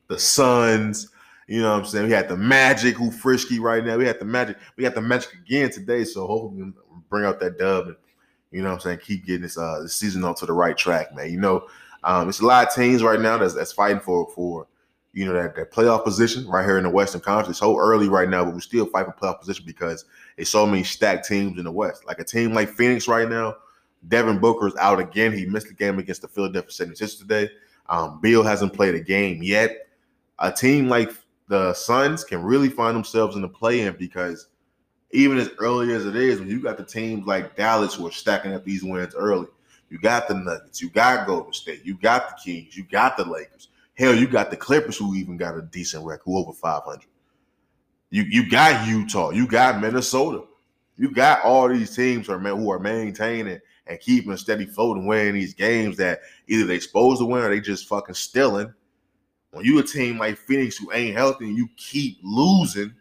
[0.07, 1.09] the Suns.
[1.47, 2.07] You know what I'm saying?
[2.07, 3.97] We had the Magic who frisky right now.
[3.97, 4.57] We had the Magic.
[4.75, 6.03] We got the Magic again today.
[6.03, 6.71] So hopefully we
[7.09, 7.95] bring out that dub and
[8.51, 11.13] you know what I'm saying, keep getting this uh this season onto the right track,
[11.13, 11.29] man.
[11.29, 11.67] You know,
[12.03, 14.67] um, it's a lot of teams right now that's that's fighting for for
[15.11, 17.49] you know that, that playoff position right here in the Western Conference.
[17.49, 20.05] It's so early right now, but we still fight for playoff position because
[20.37, 22.05] it's so many stacked teams in the West.
[22.05, 23.55] Like a team like Phoenix right now,
[24.07, 25.33] Devin Booker's out again.
[25.33, 27.49] He missed the game against the Philadelphia 76ers today.
[27.87, 29.87] Um, Beal hasn't played a game yet.
[30.39, 31.11] A team like
[31.47, 34.47] the Suns can really find themselves in the play-in because
[35.11, 38.11] even as early as it is, when you got the teams like Dallas who are
[38.11, 39.47] stacking up these wins early,
[39.89, 43.23] you got the Nuggets, you got Golden State, you got the Kings, you got the
[43.23, 43.69] Lakers.
[43.93, 47.05] Hell, you got the Clippers who even got a decent record, over 500.
[48.09, 50.43] You you got Utah, you got Minnesota,
[50.97, 55.07] you got all these teams are who are maintaining and keeping a steady float and
[55.07, 58.73] winning these games that either they supposed to win or they just fucking stealing.
[59.55, 62.93] When you a team like Phoenix who ain't healthy and you keep losing,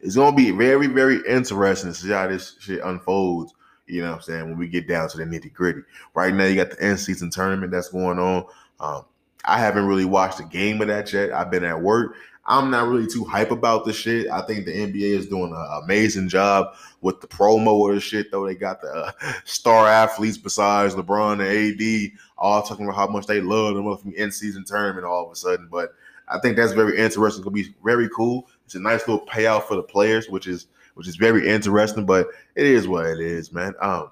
[0.00, 3.52] it's gonna be very, very interesting to see how this shit unfolds.
[3.86, 4.44] You know what I'm saying?
[4.48, 5.82] When we get down to the nitty gritty.
[6.14, 8.46] Right now, you got the in season tournament that's going on.
[8.80, 9.04] Um,
[9.44, 11.30] I haven't really watched a game of that yet.
[11.30, 12.14] I've been at work.
[12.46, 14.30] I'm not really too hype about the shit.
[14.30, 18.30] I think the NBA is doing an amazing job with the promo of the shit,
[18.30, 18.46] though.
[18.46, 19.12] They got the uh,
[19.44, 24.12] star athletes besides LeBron and AD all talking about how much they love them from
[24.14, 25.68] in season tournament all of a sudden.
[25.70, 25.94] But
[26.28, 27.40] I think that's very interesting.
[27.40, 28.48] It's gonna be very cool.
[28.64, 32.06] It's a nice little payout for the players, which is which is very interesting.
[32.06, 33.74] But it is what it is, man.
[33.80, 34.10] Um,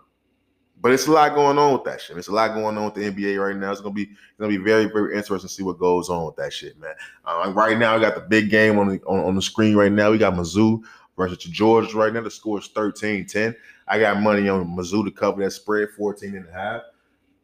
[0.84, 2.18] but it's a lot going on with that shit.
[2.18, 3.72] It's a lot going on with the NBA right now.
[3.72, 6.36] It's gonna be it's gonna be very very interesting to see what goes on with
[6.36, 6.92] that shit, man.
[7.24, 9.90] Uh, right now, we got the big game on the on, on the screen right
[9.90, 10.10] now.
[10.10, 10.82] We got Mizzou
[11.16, 12.20] versus Georgia right now.
[12.20, 13.56] The score is 13-10.
[13.88, 16.82] I got money on Mizzou to cover that spread, 14 and a half.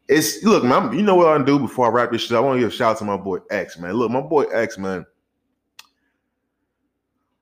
[0.07, 2.37] It's look, man, you know what I'm gonna do before I wrap this shit.
[2.37, 3.93] I want to give a shout out to my boy X, man.
[3.93, 5.03] Look, my boy X, man.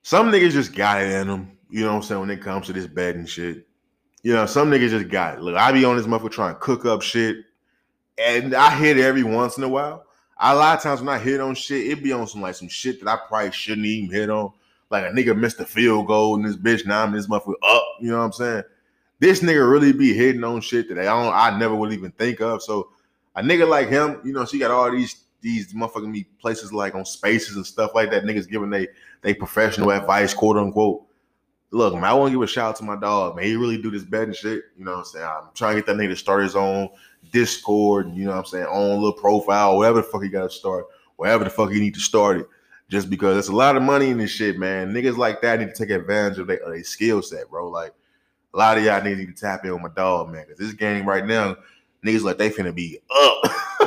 [0.04, 1.58] Some niggas just got it in them.
[1.70, 2.22] You know what I'm saying?
[2.22, 3.66] When it comes to this betting shit.
[4.24, 5.42] You know, some niggas just got it.
[5.42, 7.38] Look, I be on this motherfucker trying to cook up shit.
[8.18, 10.06] And I hit it every once in a while.
[10.42, 12.68] A lot of times when I hit on shit, it be on some like some
[12.68, 14.52] shit that I probably shouldn't even hit on.
[14.90, 17.84] Like a nigga missed a field goal and this bitch now I'm this motherfucker up.
[18.02, 18.64] You know what I'm saying?
[19.20, 22.42] This nigga really be hitting on shit that I don't I never would even think
[22.42, 22.64] of.
[22.64, 22.90] So
[23.36, 26.96] a nigga like him, you know, she got all these these motherfucking me places like
[26.96, 28.24] on spaces and stuff like that.
[28.24, 28.88] Niggas giving they
[29.22, 31.04] they professional advice, quote unquote.
[31.72, 33.46] Look, man, I want to give a shout out to my dog, man.
[33.46, 34.64] He really do this betting shit.
[34.78, 35.26] You know what I'm saying?
[35.26, 36.90] I'm trying to get that nigga to start his own
[37.32, 40.50] Discord, you know what I'm saying, own little profile, whatever the fuck he got to
[40.50, 40.86] start,
[41.18, 42.48] wherever the fuck he need to start it.
[42.90, 44.92] Just because it's a lot of money in this shit, man.
[44.92, 47.70] Niggas like that need to take advantage of their, their skill set, bro.
[47.70, 47.94] Like
[48.54, 50.46] a lot of y'all need to tap in with my dog, man.
[50.48, 51.56] Cause this game right now,
[52.04, 53.44] niggas like they finna be up.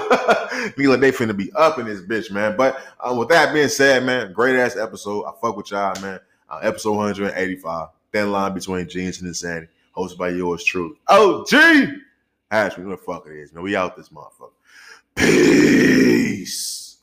[0.77, 2.57] niggas like they finna be up in this bitch, man.
[2.57, 5.25] But um, with that being said, man, great ass episode.
[5.25, 6.21] I fuck with y'all, man.
[6.53, 7.89] Uh, episode 185.
[8.13, 9.69] Thin line between genius and insanity.
[9.97, 10.97] Hosted by yours truly.
[11.09, 11.57] Oh, G!
[12.51, 13.63] Hatch me, what the fuck it is, man.
[13.63, 14.51] We out this motherfucker.
[15.15, 16.99] Peace.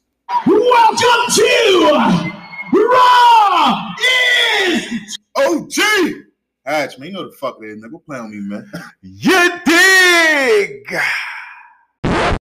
[0.46, 0.98] Welcome
[1.34, 3.90] to Raw
[4.68, 5.74] is OG.
[6.64, 8.06] Hatch, man, you know the fuck it is, nigga.
[8.06, 8.72] Play on me, man.
[9.02, 10.96] You dig?